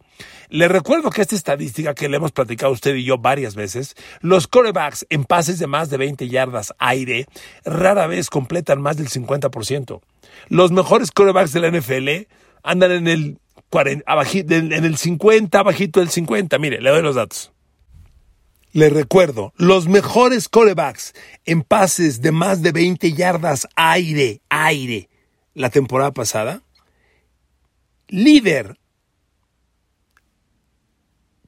Le 0.50 0.68
recuerdo 0.68 1.10
que 1.10 1.22
esta 1.22 1.36
estadística 1.36 1.94
que 1.94 2.10
le 2.10 2.18
hemos 2.18 2.32
platicado 2.32 2.72
usted 2.72 2.96
y 2.96 3.04
yo 3.04 3.18
varias 3.18 3.56
veces, 3.56 3.96
los 4.20 4.48
corebacks 4.48 5.06
en 5.10 5.24
pases 5.24 5.60
de 5.60 5.68
más 5.68 5.90
de 5.90 5.98
20 5.98 6.28
yardas 6.28 6.74
aire 6.78 7.26
rara 7.64 8.08
vez 8.08 8.30
completan 8.30 8.82
más 8.82 8.98
del 8.98 9.10
50%. 9.10 10.02
Los 10.50 10.72
mejores 10.72 11.12
corebacks 11.12 11.54
de 11.54 11.60
la 11.62 11.72
NFL 11.72 12.28
andan 12.64 12.92
en 12.92 13.08
el, 13.08 13.40
40, 13.70 14.04
en 14.32 14.86
el 14.86 14.98
50, 14.98 15.64
bajito 15.64 16.02
del 16.02 16.10
50. 16.10 16.58
Mire, 16.60 16.82
le 16.82 16.90
doy 16.90 17.02
los 17.02 17.16
datos. 17.16 17.52
Les 18.74 18.92
recuerdo, 18.92 19.54
los 19.58 19.90
mejores 19.90 20.48
corebacks 20.48 21.14
en 21.46 21.62
pases 21.62 22.22
de 22.22 22.32
más 22.32 22.62
de 22.62 22.72
20 22.72 23.12
yardas 23.12 23.68
aire, 23.76 24.42
aire, 24.50 25.10
la 25.54 25.70
temporada 25.70 26.12
pasada. 26.12 26.62
Líder 28.08 28.78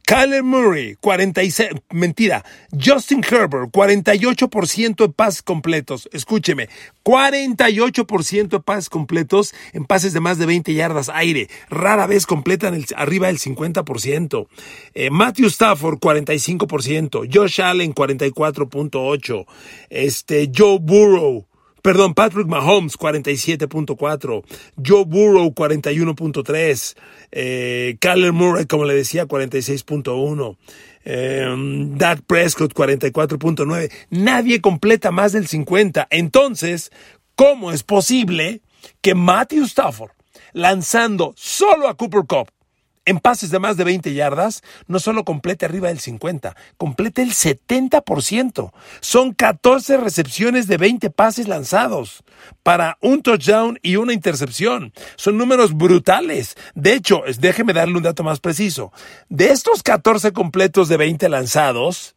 Kyler 0.05 0.43
Murray, 0.43 0.97
46, 0.99 1.69
mentira, 1.91 2.43
Justin 2.71 3.23
Herbert, 3.23 3.71
48% 3.71 5.05
en 5.05 5.13
pases 5.13 5.41
completos. 5.41 6.09
Escúcheme, 6.11 6.67
48% 7.03 8.47
de 8.49 8.59
pases 8.59 8.89
completos 8.89 9.53
en 9.71 9.85
pases 9.85 10.11
de 10.11 10.19
más 10.19 10.37
de 10.37 10.45
20 10.45 10.73
yardas 10.73 11.07
aire. 11.07 11.49
Rara 11.69 12.05
vez 12.05 12.25
completan 12.25 12.73
el, 12.73 12.85
arriba 12.97 13.27
del 13.27 13.39
50%. 13.39 14.47
Eh, 14.93 15.09
Matthew 15.09 15.47
Stafford, 15.47 15.99
45%. 15.99 17.29
Josh 17.33 17.61
Allen, 17.61 17.93
44.8%. 17.95 19.45
Este, 19.89 20.51
Joe 20.53 20.79
Burrow, 20.81 21.47
Perdón, 21.83 22.13
Patrick 22.13 22.47
Mahomes 22.47 22.97
47.4, 22.97 24.43
Joe 24.83 25.03
Burrow 25.03 25.53
41.3, 25.53 26.95
eh, 27.33 27.97
Kyler 27.99 28.31
Murray, 28.31 28.65
como 28.67 28.85
le 28.85 28.93
decía, 28.93 29.27
46.1. 29.27 30.57
Eh, 31.03 31.55
Dak 31.97 32.21
Prescott 32.21 32.73
44.9. 32.73 33.91
Nadie 34.11 34.61
completa 34.61 35.11
más 35.11 35.33
del 35.33 35.45
50. 35.47 36.07
Entonces, 36.09 36.89
¿cómo 37.35 37.73
es 37.73 37.83
posible 37.83 38.61
que 39.01 39.13
Matthew 39.13 39.65
Stafford, 39.65 40.11
lanzando 40.53 41.33
solo 41.35 41.89
a 41.89 41.97
Cooper 41.97 42.21
Cup, 42.25 42.47
en 43.05 43.19
pases 43.19 43.49
de 43.51 43.59
más 43.59 43.77
de 43.77 43.83
20 43.83 44.13
yardas, 44.13 44.63
no 44.87 44.99
solo 44.99 45.25
complete 45.25 45.65
arriba 45.65 45.89
del 45.89 45.99
50, 45.99 46.55
complete 46.77 47.21
el 47.21 47.31
70%. 47.31 48.71
Son 49.01 49.33
14 49.33 49.97
recepciones 49.97 50.67
de 50.67 50.77
20 50.77 51.09
pases 51.09 51.47
lanzados 51.47 52.23
para 52.63 52.97
un 53.01 53.21
touchdown 53.21 53.79
y 53.81 53.97
una 53.97 54.13
intercepción. 54.13 54.93
Son 55.15 55.37
números 55.37 55.73
brutales. 55.75 56.55
De 56.75 56.93
hecho, 56.93 57.23
déjeme 57.39 57.73
darle 57.73 57.97
un 57.97 58.03
dato 58.03 58.23
más 58.23 58.39
preciso. 58.39 58.91
De 59.29 59.49
estos 59.51 59.83
14 59.83 60.31
completos 60.31 60.87
de 60.87 60.97
20 60.97 61.27
lanzados, 61.29 62.15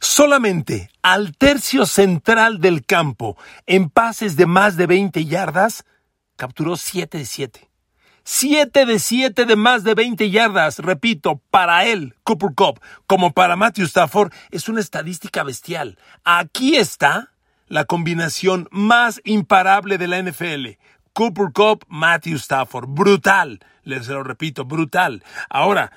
solamente 0.00 0.90
al 1.02 1.36
tercio 1.36 1.86
central 1.86 2.60
del 2.60 2.84
campo, 2.84 3.36
en 3.66 3.88
pases 3.88 4.36
de 4.36 4.46
más 4.46 4.76
de 4.76 4.86
20 4.86 5.24
yardas, 5.24 5.84
capturó 6.36 6.76
7 6.76 7.18
de 7.18 7.24
7. 7.24 7.71
7 8.24 8.86
de 8.86 8.98
7 8.98 9.44
de 9.44 9.56
más 9.56 9.82
de 9.82 9.94
20 9.94 10.30
yardas, 10.30 10.78
repito, 10.78 11.40
para 11.50 11.84
él, 11.84 12.14
Cooper 12.22 12.54
Cup, 12.54 12.80
como 13.06 13.32
para 13.32 13.56
Matthew 13.56 13.86
Stafford, 13.86 14.32
es 14.50 14.68
una 14.68 14.80
estadística 14.80 15.42
bestial. 15.42 15.98
Aquí 16.24 16.76
está 16.76 17.32
la 17.66 17.84
combinación 17.84 18.68
más 18.70 19.20
imparable 19.24 19.98
de 19.98 20.06
la 20.06 20.22
NFL. 20.22 20.78
Cooper 21.12 21.52
Cup, 21.52 21.84
Matthew 21.88 22.36
Stafford. 22.36 22.86
Brutal. 22.88 23.60
Les 23.82 24.06
lo 24.06 24.22
repito, 24.22 24.64
brutal. 24.64 25.24
Ahora, 25.50 25.90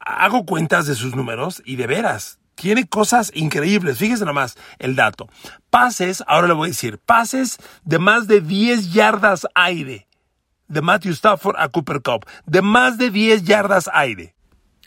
hago 0.00 0.44
cuentas 0.44 0.86
de 0.86 0.96
sus 0.96 1.14
números 1.14 1.62
y 1.64 1.76
de 1.76 1.86
veras, 1.86 2.40
tiene 2.56 2.86
cosas 2.86 3.30
increíbles. 3.34 3.98
Fíjese 3.98 4.24
nomás 4.24 4.56
el 4.78 4.96
dato. 4.96 5.28
Pases, 5.70 6.24
ahora 6.26 6.48
le 6.48 6.54
voy 6.54 6.66
a 6.66 6.70
decir, 6.70 6.98
pases 6.98 7.58
de 7.84 7.98
más 7.98 8.26
de 8.26 8.40
10 8.40 8.92
yardas 8.92 9.46
aire 9.54 10.08
de 10.72 10.82
Matthew 10.82 11.12
Stafford 11.12 11.56
a 11.58 11.68
Cooper 11.68 12.02
Cup, 12.02 12.26
de 12.46 12.62
más 12.62 12.98
de 12.98 13.10
10 13.10 13.44
yardas 13.44 13.88
aire. 13.92 14.34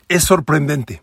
Es 0.08 0.24
sorprendente. 0.24 1.02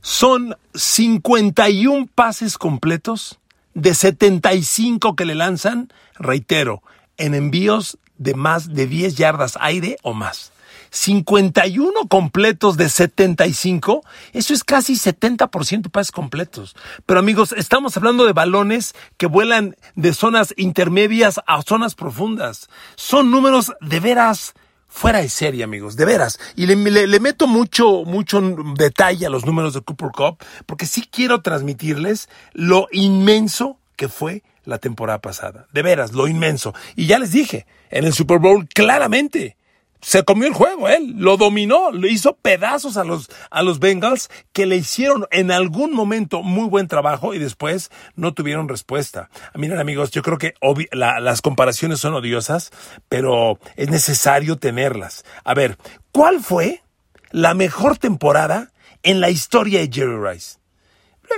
Son 0.00 0.56
51 0.74 2.08
pases 2.14 2.58
completos 2.58 3.40
de 3.74 3.94
75 3.94 5.16
que 5.16 5.24
le 5.24 5.34
lanzan, 5.34 5.92
reitero, 6.14 6.82
en 7.16 7.34
envíos 7.34 7.98
de 8.18 8.34
más 8.34 8.72
de 8.72 8.86
10 8.86 9.16
yardas 9.16 9.58
aire 9.60 9.96
o 10.02 10.14
más. 10.14 10.52
51 10.90 12.08
completos 12.08 12.76
de 12.76 12.88
75, 12.88 14.02
eso 14.32 14.54
es 14.54 14.64
casi 14.64 14.94
70% 14.94 15.90
pases 15.90 16.12
completos. 16.12 16.76
Pero 17.04 17.20
amigos, 17.20 17.52
estamos 17.52 17.96
hablando 17.96 18.24
de 18.24 18.32
balones 18.32 18.94
que 19.16 19.26
vuelan 19.26 19.76
de 19.94 20.14
zonas 20.14 20.54
intermedias 20.56 21.40
a 21.46 21.62
zonas 21.62 21.94
profundas. 21.94 22.68
Son 22.96 23.30
números 23.30 23.72
de 23.80 24.00
veras 24.00 24.54
fuera 24.96 25.20
de 25.20 25.28
serie, 25.28 25.62
amigos, 25.62 25.96
de 25.96 26.06
veras. 26.06 26.38
Y 26.56 26.66
le, 26.66 26.76
meto 27.20 27.46
mucho, 27.46 28.04
mucho 28.04 28.40
detalle 28.76 29.26
a 29.26 29.30
los 29.30 29.44
números 29.44 29.74
de 29.74 29.82
Cooper 29.82 30.10
Cup, 30.10 30.38
porque 30.64 30.86
sí 30.86 31.06
quiero 31.10 31.42
transmitirles 31.42 32.28
lo 32.54 32.88
inmenso 32.92 33.78
que 33.96 34.08
fue 34.08 34.42
la 34.64 34.78
temporada 34.78 35.20
pasada. 35.20 35.66
De 35.72 35.82
veras, 35.82 36.12
lo 36.12 36.28
inmenso. 36.28 36.74
Y 36.96 37.06
ya 37.06 37.18
les 37.18 37.32
dije, 37.32 37.66
en 37.90 38.04
el 38.04 38.14
Super 38.14 38.38
Bowl 38.38 38.66
claramente 38.68 39.55
se 40.00 40.24
comió 40.24 40.46
el 40.46 40.54
juego, 40.54 40.88
él 40.88 41.14
lo 41.16 41.36
dominó, 41.36 41.90
le 41.90 42.10
hizo 42.10 42.36
pedazos 42.36 42.96
a 42.96 43.04
los, 43.04 43.28
a 43.50 43.62
los 43.62 43.78
Bengals 43.78 44.30
que 44.52 44.66
le 44.66 44.76
hicieron 44.76 45.26
en 45.30 45.50
algún 45.50 45.92
momento 45.92 46.42
muy 46.42 46.68
buen 46.68 46.88
trabajo 46.88 47.34
y 47.34 47.38
después 47.38 47.90
no 48.14 48.34
tuvieron 48.34 48.68
respuesta. 48.68 49.30
Miren 49.54 49.78
amigos, 49.78 50.10
yo 50.10 50.22
creo 50.22 50.38
que 50.38 50.54
las 50.92 51.42
comparaciones 51.42 52.00
son 52.00 52.14
odiosas, 52.14 52.70
pero 53.08 53.58
es 53.76 53.90
necesario 53.90 54.56
tenerlas. 54.56 55.24
A 55.44 55.54
ver, 55.54 55.78
¿cuál 56.12 56.40
fue 56.40 56.82
la 57.30 57.54
mejor 57.54 57.98
temporada 57.98 58.72
en 59.02 59.20
la 59.20 59.30
historia 59.30 59.80
de 59.80 59.90
Jerry 59.92 60.18
Rice? 60.18 60.58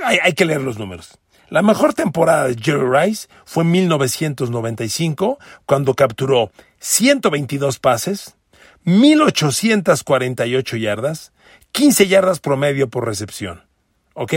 Hay, 0.04 0.18
hay 0.22 0.32
que 0.34 0.44
leer 0.44 0.60
los 0.60 0.78
números. 0.78 1.18
La 1.50 1.62
mejor 1.62 1.94
temporada 1.94 2.48
de 2.48 2.56
Jerry 2.60 2.86
Rice 2.90 3.28
fue 3.46 3.64
en 3.64 3.70
1995, 3.70 5.38
cuando 5.64 5.94
capturó 5.94 6.52
122 6.80 7.78
pases, 7.78 8.36
1848 8.84 10.76
yardas, 10.76 11.32
15 11.72 12.08
yardas 12.08 12.40
promedio 12.40 12.88
por 12.88 13.06
recepción. 13.06 13.62
¿Ok? 14.14 14.34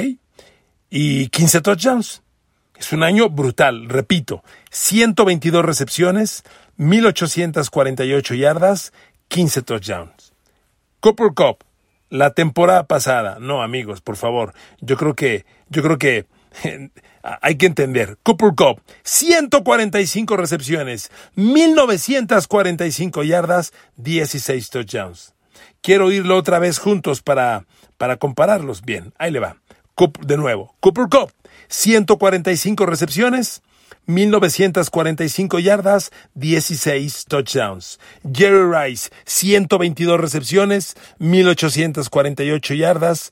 Y 0.89 1.27
15 1.29 1.61
touchdowns. 1.61 2.21
Es 2.75 2.91
un 2.93 3.03
año 3.03 3.29
brutal, 3.29 3.87
repito, 3.89 4.43
122 4.71 5.63
recepciones, 5.63 6.43
1848 6.77 8.33
yardas, 8.33 8.91
15 9.27 9.61
touchdowns. 9.61 10.33
Cooper 10.99 11.33
Cup, 11.35 11.63
la 12.09 12.33
temporada 12.33 12.87
pasada, 12.87 13.37
no 13.39 13.61
amigos, 13.61 14.01
por 14.01 14.17
favor, 14.17 14.53
yo 14.81 14.97
creo 14.97 15.15
que, 15.15 15.45
yo 15.69 15.83
creo 15.83 15.97
que 15.97 16.25
hay 17.23 17.55
que 17.55 17.65
entender, 17.65 18.17
Cooper 18.23 18.53
Cup, 18.55 18.81
145 19.03 20.37
recepciones, 20.37 21.11
1945 21.35 23.23
yardas, 23.23 23.73
16 23.97 24.69
touchdowns. 24.69 25.33
Quiero 25.81 26.07
oírlo 26.07 26.37
otra 26.37 26.59
vez 26.59 26.79
juntos 26.79 27.21
para, 27.21 27.65
para 27.97 28.17
compararlos. 28.17 28.81
Bien, 28.81 29.13
ahí 29.17 29.31
le 29.31 29.39
va. 29.39 29.57
de 30.21 30.37
nuevo, 30.37 30.75
Cooper 30.79 31.07
Cup, 31.09 31.31
145 31.67 32.85
recepciones, 32.85 33.61
1945 34.07 35.59
yardas, 35.59 36.11
16 36.35 37.25
touchdowns. 37.25 37.99
Jerry 38.31 38.65
Rice, 38.71 39.09
122 39.25 40.19
recepciones, 40.19 40.95
1848 41.19 42.73
yardas, 42.73 43.31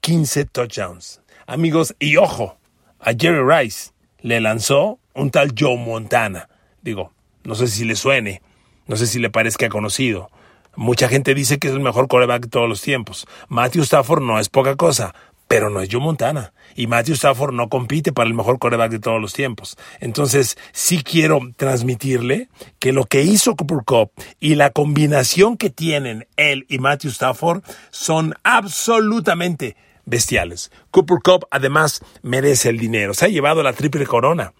15 0.00 0.44
touchdowns. 0.46 1.20
Amigos, 1.46 1.94
y 1.98 2.16
ojo, 2.16 2.59
a 3.00 3.12
Jerry 3.18 3.42
Rice 3.42 3.90
le 4.20 4.40
lanzó 4.40 4.98
un 5.14 5.30
tal 5.30 5.54
Joe 5.58 5.76
Montana. 5.76 6.48
Digo, 6.82 7.12
no 7.44 7.54
sé 7.54 7.66
si 7.68 7.84
le 7.84 7.96
suene, 7.96 8.42
no 8.86 8.96
sé 8.96 9.06
si 9.06 9.18
le 9.18 9.30
parezca 9.30 9.68
conocido. 9.68 10.30
Mucha 10.76 11.08
gente 11.08 11.34
dice 11.34 11.58
que 11.58 11.68
es 11.68 11.74
el 11.74 11.80
mejor 11.80 12.08
coreback 12.08 12.42
de 12.42 12.48
todos 12.48 12.68
los 12.68 12.80
tiempos. 12.80 13.26
Matthew 13.48 13.82
Stafford 13.82 14.22
no 14.22 14.38
es 14.38 14.48
poca 14.48 14.76
cosa, 14.76 15.14
pero 15.48 15.68
no 15.68 15.80
es 15.80 15.88
Joe 15.90 16.00
Montana. 16.00 16.52
Y 16.76 16.86
Matthew 16.86 17.14
Stafford 17.14 17.52
no 17.52 17.68
compite 17.68 18.12
para 18.12 18.28
el 18.28 18.34
mejor 18.34 18.60
coreback 18.60 18.92
de 18.92 19.00
todos 19.00 19.20
los 19.20 19.32
tiempos. 19.32 19.76
Entonces, 19.98 20.56
sí 20.72 21.02
quiero 21.02 21.40
transmitirle 21.56 22.48
que 22.78 22.92
lo 22.92 23.04
que 23.04 23.22
hizo 23.22 23.56
Cooper 23.56 23.84
Cup 23.84 24.12
y 24.38 24.54
la 24.54 24.70
combinación 24.70 25.56
que 25.56 25.70
tienen 25.70 26.28
él 26.36 26.66
y 26.68 26.78
Matthew 26.78 27.10
Stafford 27.10 27.62
son 27.90 28.34
absolutamente 28.44 29.76
bestiales. 30.10 30.70
Cooper 30.90 31.18
Cup 31.24 31.46
además 31.50 32.02
merece 32.22 32.68
el 32.68 32.78
dinero. 32.78 33.14
Se 33.14 33.24
ha 33.24 33.28
llevado 33.28 33.62
la 33.62 33.72
triple 33.72 34.04
corona. 34.04 34.52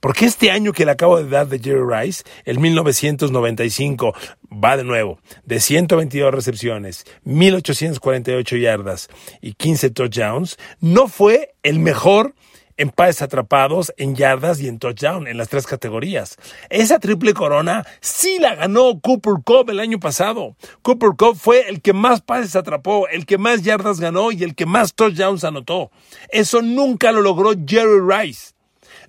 Porque 0.00 0.24
este 0.24 0.50
año 0.50 0.72
que 0.72 0.84
le 0.84 0.90
acabo 0.90 1.22
de 1.22 1.28
dar 1.28 1.46
de 1.46 1.60
Jerry 1.60 1.84
Rice, 1.88 2.24
el 2.44 2.58
1995, 2.58 4.12
va 4.52 4.76
de 4.76 4.82
nuevo, 4.82 5.20
de 5.44 5.60
122 5.60 6.34
recepciones, 6.34 7.04
1848 7.22 8.56
yardas 8.56 9.08
y 9.40 9.52
15 9.52 9.90
touchdowns, 9.90 10.58
no 10.80 11.06
fue 11.06 11.54
el 11.62 11.78
mejor 11.78 12.34
en 12.76 12.90
pases 12.90 13.22
atrapados, 13.22 13.92
en 13.96 14.14
yardas 14.14 14.60
y 14.60 14.68
en 14.68 14.78
touchdown, 14.78 15.26
en 15.26 15.36
las 15.36 15.48
tres 15.48 15.66
categorías. 15.66 16.36
Esa 16.70 16.98
triple 16.98 17.34
corona 17.34 17.86
sí 18.00 18.38
la 18.38 18.54
ganó 18.54 19.00
Cooper 19.00 19.34
Cup 19.44 19.70
el 19.70 19.80
año 19.80 20.00
pasado. 20.00 20.56
Cooper 20.82 21.10
Cup 21.16 21.36
fue 21.36 21.68
el 21.68 21.80
que 21.82 21.92
más 21.92 22.20
pases 22.22 22.56
atrapó, 22.56 23.08
el 23.08 23.26
que 23.26 23.38
más 23.38 23.62
yardas 23.62 24.00
ganó 24.00 24.32
y 24.32 24.42
el 24.42 24.54
que 24.54 24.66
más 24.66 24.94
touchdowns 24.94 25.44
anotó. 25.44 25.90
Eso 26.30 26.62
nunca 26.62 27.12
lo 27.12 27.22
logró 27.22 27.52
Jerry 27.66 28.00
Rice. 28.00 28.52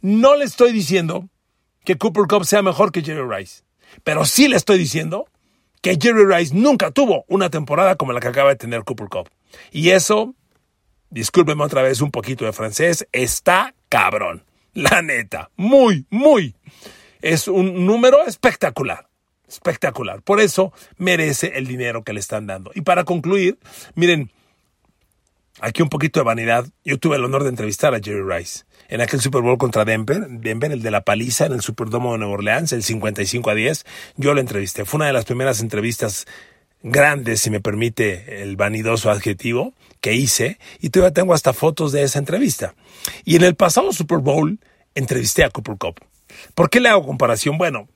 No 0.02 0.36
le 0.36 0.46
estoy 0.46 0.72
diciendo 0.72 1.30
que 1.86 1.98
Cooper 1.98 2.26
Cup 2.28 2.46
sea 2.46 2.62
mejor 2.62 2.92
que 2.92 3.02
Jerry 3.02 3.28
Rice, 3.28 3.64
pero 4.04 4.26
sí 4.26 4.48
le 4.48 4.56
estoy 4.56 4.78
diciendo 4.78 5.26
que 5.82 5.98
Jerry 6.02 6.26
Rice 6.26 6.56
nunca 6.56 6.92
tuvo 6.92 7.26
una 7.28 7.50
temporada 7.50 7.96
como 7.96 8.14
la 8.14 8.20
que 8.20 8.30
acaba 8.30 8.50
de 8.50 8.56
tener 8.56 8.84
Cooper 8.84 9.10
Cup. 9.10 9.30
Y 9.72 9.90
eso 9.90 10.34
discúlpeme 11.14 11.64
otra 11.64 11.84
vez 11.84 12.02
un 12.02 12.12
poquito 12.12 12.46
de 12.46 12.54
francés, 12.54 13.08
está 13.12 13.74
cabrón. 13.88 14.44
La 14.74 15.02
neta, 15.04 15.52
muy, 15.56 16.06
muy. 16.10 16.56
Es 17.22 17.48
un 17.48 17.86
número 17.86 18.26
espectacular. 18.26 19.08
Espectacular. 19.48 20.24
Por 20.24 20.42
eso 20.42 20.74
merece 20.98 21.54
el 21.56 21.68
dinero 21.68 22.04
que 22.04 22.14
le 22.14 22.20
están 22.20 22.48
dando. 22.48 22.72
Y 22.74 22.82
para 22.82 23.04
concluir, 23.04 23.60
miren, 23.94 24.32
aquí 25.60 25.84
un 25.84 25.90
poquito 25.90 26.20
de 26.20 26.26
vanidad. 26.26 26.66
Yo 26.84 26.98
tuve 26.98 27.18
el 27.18 27.24
honor 27.24 27.44
de 27.44 27.50
entrevistar 27.50 27.94
a 27.94 28.00
Jerry 28.00 28.24
Rice 28.24 28.64
en 28.90 29.02
aquel 29.02 29.22
Super 29.22 29.42
Bowl 29.42 29.60
contra 29.60 29.86
Denver, 29.86 30.28
Denver, 30.28 30.72
el 30.72 30.82
de 30.82 30.92
la 30.92 31.02
paliza 31.02 31.46
en 31.46 31.54
el 31.54 31.62
Superdomo 31.62 32.14
de 32.14 32.20
Nueva 32.20 32.34
Orleans, 32.34 32.74
el 32.74 32.82
55 32.82 33.50
a 33.52 33.56
10. 33.56 33.86
Yo 34.18 34.34
lo 34.34 34.42
entrevisté. 34.42 34.86
Fue 34.86 34.98
una 34.98 35.08
de 35.08 35.14
las 35.14 35.26
primeras 35.26 35.62
entrevistas 35.62 36.26
grandes, 36.84 37.42
si 37.42 37.50
me 37.50 37.62
permite 37.62 38.44
el 38.44 38.56
vanidoso 38.56 39.10
adjetivo, 39.10 39.74
que 40.02 40.14
hice 40.14 40.60
y 40.80 40.90
todavía 40.90 41.14
tengo 41.14 41.34
hasta 41.34 41.54
fotos 41.54 41.92
de 41.92 42.04
esa 42.04 42.20
entrevista. 42.20 42.76
Y 43.24 43.38
en 43.38 43.44
el 43.44 43.56
pasado 43.56 43.92
Super 43.94 44.20
Bowl 44.20 44.60
entrevisté 44.94 45.44
a 45.44 45.50
Cooper 45.50 45.78
Cup. 45.78 46.02
¿Por 46.54 46.70
qué 46.70 46.80
le 46.80 46.90
hago 46.90 47.06
comparación? 47.06 47.58
Bueno, 47.58 47.88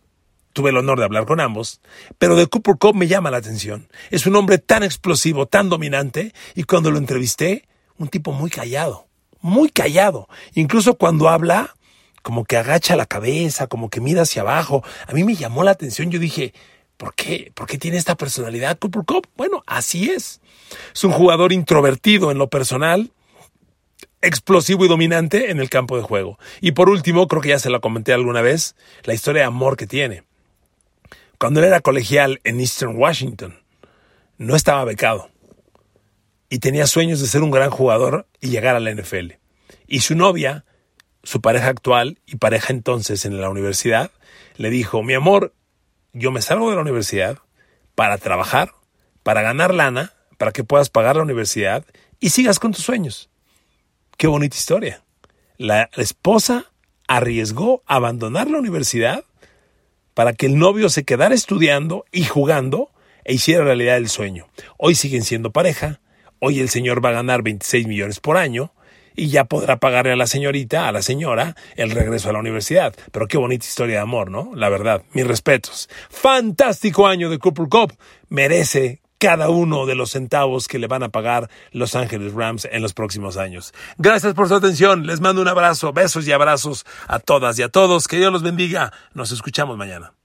tuve 0.54 0.69
el 0.71 0.78
honor 0.78 1.00
de 1.00 1.06
hablar 1.06 1.26
con 1.26 1.39
ambos, 1.39 1.82
pero 2.17 2.36
de 2.36 2.47
Cooper 2.47 2.78
Cup 2.78 2.95
me 2.95 3.08
llama 3.08 3.30
la 3.30 3.38
atención. 3.38 3.89
Es 4.10 4.26
un 4.26 4.36
hombre 4.36 4.58
tan 4.58 4.84
explosivo, 4.84 5.45
tan 5.45 5.69
dominante, 5.69 6.34
y 6.56 6.63
cuando 6.63 6.89
lo 6.89 6.97
entrevisté, 6.97 7.67
un 7.97 8.08
tipo 8.08 8.32
muy 8.32 8.50
callado, 8.50 9.08
muy 9.41 9.69
callado. 9.69 10.28
Incluso 10.54 10.97
cuando 10.97 11.30
habla, 11.30 11.76
como 12.21 12.45
que 12.45 12.58
agacha 12.58 12.95
la 12.95 13.06
cabeza, 13.06 13.67
como 13.67 13.89
que 13.89 14.02
mira 14.02 14.23
hacia 14.23 14.41
abajo. 14.41 14.84
A 15.08 15.13
mí 15.13 15.23
me 15.23 15.36
llamó 15.36 15.63
la 15.63 15.71
atención, 15.71 16.10
yo 16.10 16.19
dije, 16.19 16.54
¿Por 16.97 17.13
qué? 17.13 17.51
¿Por 17.53 17.67
qué 17.67 17.77
tiene 17.77 17.97
esta 17.97 18.15
personalidad 18.15 18.77
Cooper 18.79 19.03
Cup? 19.05 19.27
Bueno, 19.38 19.63
así 19.67 20.10
es. 20.10 20.41
Es 20.93 21.03
un 21.03 21.12
jugador 21.12 21.53
introvertido 21.53 22.31
en 22.31 22.39
lo 22.39 22.49
personal, 22.49 23.12
explosivo 24.21 24.83
y 24.83 24.88
dominante 24.88 25.51
en 25.51 25.60
el 25.60 25.69
campo 25.69 25.95
de 25.95 26.03
juego. 26.03 26.39
Y 26.60 26.71
por 26.71 26.89
último, 26.89 27.27
creo 27.27 27.41
que 27.41 27.49
ya 27.49 27.60
se 27.60 27.69
lo 27.69 27.81
comenté 27.81 28.13
alguna 28.13 28.41
vez, 28.41 28.75
la 29.03 29.13
historia 29.13 29.43
de 29.43 29.47
amor 29.47 29.77
que 29.77 29.86
tiene. 29.86 30.23
Cuando 31.38 31.60
él 31.60 31.67
era 31.67 31.81
colegial 31.81 32.41
en 32.43 32.60
Eastern 32.60 32.97
Washington, 32.97 33.60
no 34.39 34.55
estaba 34.55 34.83
becado 34.83 35.29
y 36.49 36.60
tenía 36.60 36.88
sueños 36.88 37.19
de 37.19 37.27
ser 37.27 37.43
un 37.43 37.51
gran 37.51 37.69
jugador 37.69 38.27
y 38.41 38.49
llegar 38.49 38.75
a 38.75 38.79
la 38.79 38.91
NFL. 38.91 39.33
Y 39.88 39.99
su 39.99 40.15
novia, 40.15 40.65
su 41.23 41.41
pareja 41.41 41.67
actual 41.67 42.19
y 42.25 42.38
pareja 42.38 42.73
entonces 42.73 43.25
en 43.25 43.39
la 43.39 43.49
universidad, 43.49 44.12
le 44.55 44.69
dijo, 44.69 45.03
mi 45.03 45.13
amor, 45.13 45.53
yo 46.13 46.31
me 46.31 46.41
salgo 46.41 46.69
de 46.69 46.75
la 46.75 46.81
universidad 46.81 47.39
para 47.95 48.17
trabajar, 48.17 48.71
para 49.23 49.41
ganar 49.41 49.73
lana, 49.73 50.13
para 50.37 50.51
que 50.51 50.63
puedas 50.63 50.89
pagar 50.89 51.15
la 51.15 51.23
universidad 51.23 51.85
y 52.19 52.29
sigas 52.29 52.59
con 52.59 52.71
tus 52.71 52.83
sueños. 52.83 53.29
Qué 54.17 54.27
bonita 54.27 54.55
historia. 54.55 55.03
La 55.57 55.89
esposa 55.97 56.71
arriesgó 57.07 57.83
abandonar 57.85 58.49
la 58.49 58.59
universidad 58.59 59.23
para 60.13 60.33
que 60.33 60.47
el 60.47 60.57
novio 60.57 60.89
se 60.89 61.03
quedara 61.03 61.35
estudiando 61.35 62.05
y 62.11 62.25
jugando 62.25 62.89
e 63.23 63.33
hiciera 63.33 63.63
realidad 63.63 63.97
el 63.97 64.09
sueño. 64.09 64.47
Hoy 64.77 64.95
siguen 64.95 65.23
siendo 65.23 65.51
pareja, 65.51 65.99
hoy 66.39 66.59
el 66.59 66.69
señor 66.69 67.03
va 67.03 67.09
a 67.09 67.13
ganar 67.13 67.43
26 67.43 67.87
millones 67.87 68.19
por 68.19 68.37
año, 68.37 68.71
y 69.17 69.30
ya 69.30 69.43
podrá 69.43 69.77
pagarle 69.77 70.13
a 70.13 70.15
la 70.15 70.27
señorita, 70.27 70.88
a 70.88 70.91
la 70.93 71.01
señora, 71.01 71.56
el 71.75 71.91
regreso 71.91 72.30
a 72.30 72.34
la 72.34 72.39
universidad. 72.39 72.95
Pero 73.12 73.27
qué 73.27 73.38
bonita 73.38 73.65
historia 73.65 73.95
de 73.95 74.01
amor, 74.01 74.32
¿no? 74.32 74.51
La 74.56 74.69
verdad, 74.69 75.01
mis 75.12 75.27
respetos. 75.27 75.89
Fantástico 76.10 77.08
año 77.08 77.30
de 77.30 77.39
Cooper 77.39 77.67
Cup. 77.67 77.97
Merece 78.30 79.01
cada 79.17 79.49
uno 79.49 79.88
de 79.88 79.95
los 79.95 80.12
centavos 80.12 80.67
que 80.67 80.77
le 80.77 80.88
van 80.88 81.01
a 81.01 81.10
pagar 81.10 81.49
Los 81.71 81.95
Ángeles 81.95 82.34
Rams 82.34 82.67
en 82.71 82.84
los 82.84 82.93
próximos 82.93 83.36
años. 83.38 83.73
Gracias 83.97 84.36
por 84.36 84.47
su 84.47 84.56
atención. 84.56 85.08
Les 85.08 85.19
mando 85.19 85.41
un 85.41 85.47
abrazo, 85.47 85.91
besos 85.91 86.27
y 86.27 86.32
abrazos 86.32 86.86
a 87.08 87.19
todas 87.19 87.58
y 87.58 87.63
a 87.63 87.69
todos. 87.69 88.08
Que 88.08 88.17
Dios 88.17 88.32
los 88.32 88.43
bendiga. 88.43 88.93
Nos 89.15 89.32
escuchamos 89.32 89.77
mañana. 89.77 90.16